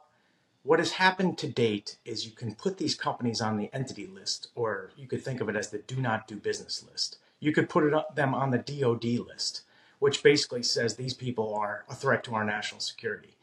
[0.64, 4.48] what has happened to date is you can put these companies on the entity list,
[4.56, 7.18] or you could think of it as the do not do business list.
[7.38, 9.62] You could put up, them on the DoD list
[9.98, 13.36] which basically says these people are a threat to our national security.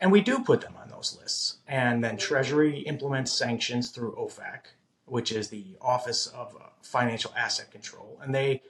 [0.00, 1.58] And we do put them on those lists.
[1.66, 4.66] And then Treasury implements sanctions through OFAC,
[5.06, 8.18] which is the Office of Financial Asset Control.
[8.22, 8.62] And they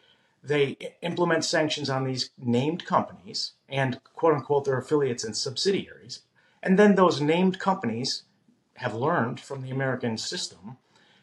[0.43, 6.20] they implement sanctions on these named companies and quote unquote their affiliates and subsidiaries.
[6.62, 8.24] And then those named companies
[8.76, 10.78] have learned from the American system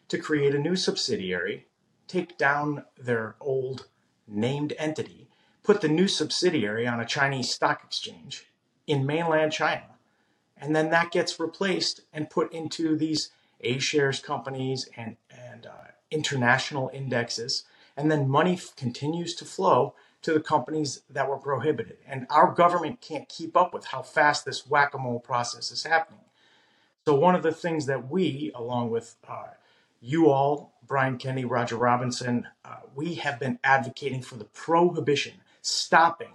[0.08, 1.68] to create a new subsidiary,
[2.08, 3.88] take down their old
[4.28, 5.28] named entity,
[5.64, 8.48] put the new subsidiary on a Chinese stock exchange
[8.88, 9.86] in mainland China.
[10.58, 15.92] And then that gets replaced and put into these A shares companies and, and uh,
[16.12, 17.64] international indexes.
[17.98, 21.98] And then money f- continues to flow to the companies that were prohibited.
[22.08, 25.84] And our government can't keep up with how fast this whack a mole process is
[25.84, 26.22] happening.
[27.06, 29.48] So, one of the things that we, along with uh,
[30.02, 36.34] you all, Brian Kennedy, Roger Robinson, uh, we have been advocating for the prohibition stopping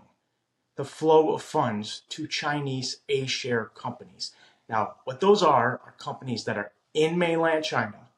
[0.76, 4.32] the flow of funds to Chinese A share companies.
[4.68, 8.08] Now, what those are are companies that are in mainland China,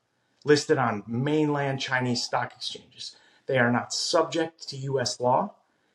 [0.44, 3.16] listed on mainland Chinese stock exchanges.
[3.46, 5.54] They are not subject to US law.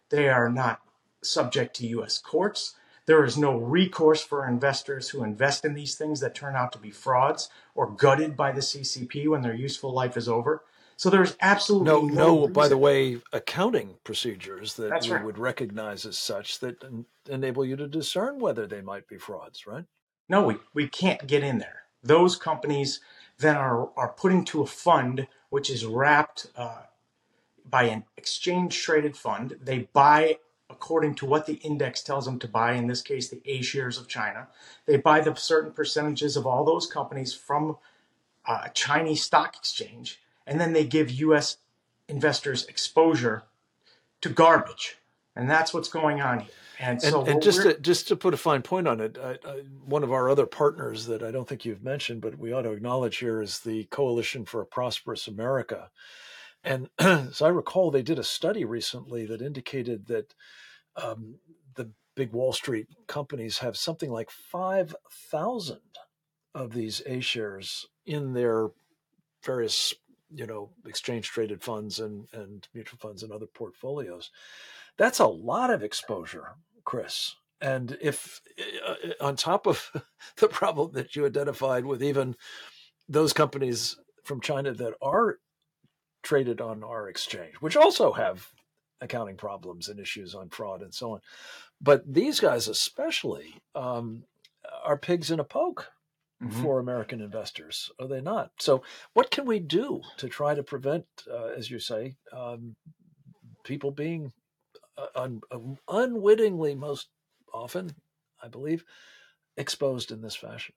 [0.10, 0.82] They are not
[1.22, 2.76] subject to US courts.
[3.06, 6.78] There is no recourse for investors who invest in these things that turn out to
[6.80, 10.64] be frauds or gutted by the CCP when their useful life is over.
[10.98, 15.26] So there's absolutely no, no, no by the way, accounting procedures that That's we right.
[15.26, 19.66] would recognize as such that en- enable you to discern whether they might be frauds,
[19.66, 19.86] right?
[20.30, 21.82] No, we, we can't get in there.
[22.04, 23.00] Those companies
[23.40, 26.84] then are, are put into a fund which is wrapped uh,
[27.70, 29.58] by an exchange traded fund.
[29.62, 30.38] They buy
[30.70, 33.98] according to what the index tells them to buy, in this case, the A shares
[33.98, 34.48] of China.
[34.86, 37.78] They buy the certain percentages of all those companies from
[38.46, 41.58] uh, a Chinese stock exchange and then they give U.S.
[42.08, 43.44] investors exposure
[44.22, 44.98] to garbage,
[45.36, 46.50] and that's what's going on here.
[46.80, 49.38] And so, and, and just to, just to put a fine point on it, I,
[49.48, 52.64] I, one of our other partners that I don't think you've mentioned, but we ought
[52.64, 55.92] to acknowledge here is the Coalition for a Prosperous America.
[56.64, 60.34] And as I recall, they did a study recently that indicated that
[60.96, 61.36] um,
[61.76, 65.80] the big Wall Street companies have something like 5,000
[66.54, 68.70] of these A shares in their
[69.44, 69.94] various
[70.34, 74.32] you know exchange traded funds and and mutual funds and other portfolios.
[74.98, 77.36] That's a lot of exposure chris.
[77.60, 78.42] And if
[78.86, 79.92] uh, on top of
[80.38, 82.36] the problem that you identified with even
[83.08, 85.40] those companies from china that are
[86.24, 88.48] traded on our exchange which also have
[89.02, 91.20] accounting problems and issues on fraud and so on
[91.82, 94.24] but these guys especially um,
[94.84, 95.92] are pigs in a poke
[96.42, 96.62] mm-hmm.
[96.62, 98.52] for American investors, are they not?
[98.60, 102.76] So, what can we do to try to prevent, uh, as you say, um,
[103.64, 104.32] people being
[104.98, 107.10] uh, un- unwittingly, most
[107.54, 107.96] often,
[108.42, 108.84] I believe,
[109.58, 110.76] exposed in this fashion?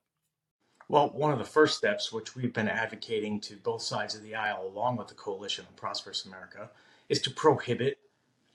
[0.87, 4.35] Well, one of the first steps, which we've been advocating to both sides of the
[4.35, 6.69] aisle, along with the Coalition on Prosperous America,
[7.09, 7.97] is to prohibit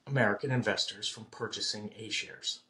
[0.07, 2.61] American investors from purchasing A shares.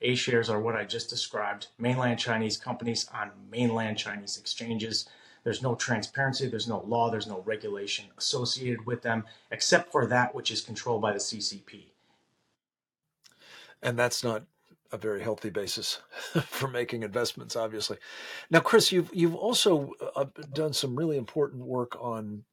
[0.00, 5.06] A shares are what I just described mainland Chinese companies on mainland Chinese exchanges.
[5.44, 10.34] There's no transparency, there's no law, there's no regulation associated with them, except for that
[10.34, 11.84] which is controlled by the CCP.
[13.82, 14.44] And that's not
[14.92, 16.00] a very healthy basis
[16.46, 17.98] for making investments, obviously.
[18.50, 22.44] Now, Chris, you've you've also uh, done some really important work on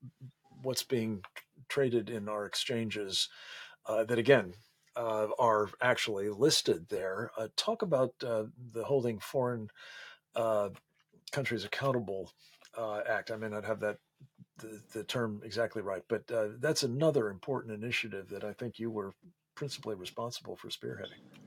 [0.61, 1.21] what's being
[1.69, 3.29] traded in our exchanges.
[3.87, 4.53] Uh, that again
[4.97, 7.31] uh, are actually listed there.
[7.37, 9.69] Uh, talk about uh, the holding foreign
[10.35, 10.69] uh,
[11.31, 12.31] countries accountable
[13.07, 13.31] act.
[13.31, 13.97] I may not have that
[14.59, 16.27] the, the term exactly right, but
[16.59, 19.13] that's another important initiative that I think you were
[19.55, 21.46] principally responsible for spearheading.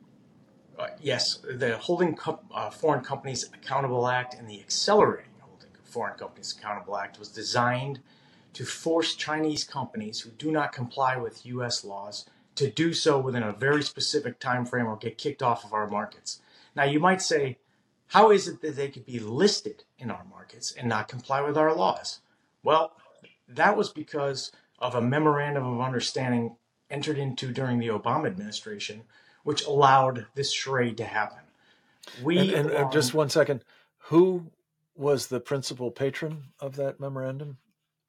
[0.81, 6.17] Uh, yes, the Holding Co- uh, Foreign Companies Accountable Act and the Accelerating Holding Foreign
[6.17, 8.01] Companies Accountable Act was designed
[8.55, 11.85] to force Chinese companies who do not comply with U.S.
[11.85, 12.25] laws
[12.55, 15.87] to do so within a very specific time frame or get kicked off of our
[15.87, 16.41] markets.
[16.75, 17.59] Now, you might say,
[18.09, 21.59] how is it that they could be listed in our markets and not comply with
[21.59, 22.21] our laws?
[22.63, 22.93] Well,
[23.47, 26.57] that was because of a memorandum of understanding
[26.89, 29.03] entered into during the Obama administration
[29.45, 31.39] which allowed this charade to happen.
[32.23, 33.65] We and, and, and just one second,
[33.99, 34.51] who
[34.97, 37.59] was the principal patron of that memorandum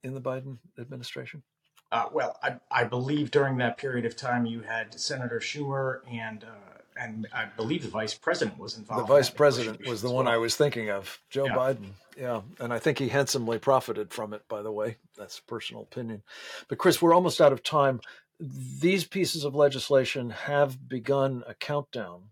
[0.03, 1.43] in the Biden administration?
[1.91, 6.43] Uh, well, I, I, believe during that period of time you had Senator Schumer and
[6.45, 9.03] uh, and I believe the vice president was involved.
[9.03, 10.33] The vice president was the one well.
[10.33, 11.55] I was thinking of, Joe yeah.
[11.55, 11.91] Biden.
[12.17, 14.47] Yeah, and I think he handsomely profited from it.
[14.47, 16.23] By the way, that's personal opinion.
[16.67, 18.01] But Chris, we're almost out of time
[18.41, 22.23] these pieces of legislation have begun a countdown,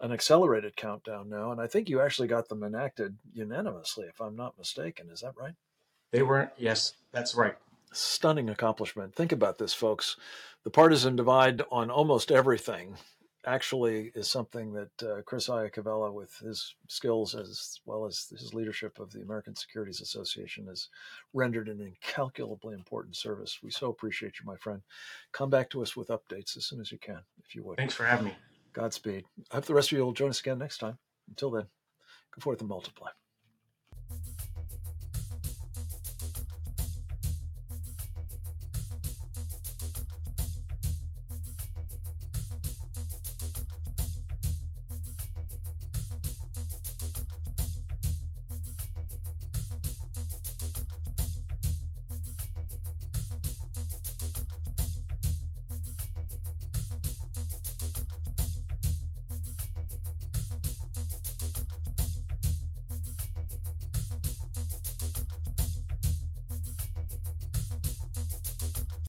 [0.00, 4.34] an accelerated countdown now, and I think you actually got them enacted unanimously, if I'm
[4.34, 5.10] not mistaken.
[5.10, 5.54] Is that right?
[6.10, 7.56] They were, yes, that's right.
[7.92, 9.14] Stunning accomplishment.
[9.14, 10.16] Think about this, folks.
[10.64, 12.96] The partisan divide on almost everything
[13.46, 18.98] actually is something that uh, Chris Iacovella, with his skills as well as his leadership
[18.98, 20.88] of the American Securities Association, has
[21.32, 23.58] rendered an incalculably important service.
[23.62, 24.82] We so appreciate you, my friend.
[25.32, 27.76] Come back to us with updates as soon as you can, if you would.
[27.76, 28.36] Thanks for having me.
[28.72, 29.24] Godspeed.
[29.50, 30.98] I hope the rest of you will join us again next time.
[31.28, 31.66] Until then,
[32.34, 33.10] go forth and multiply.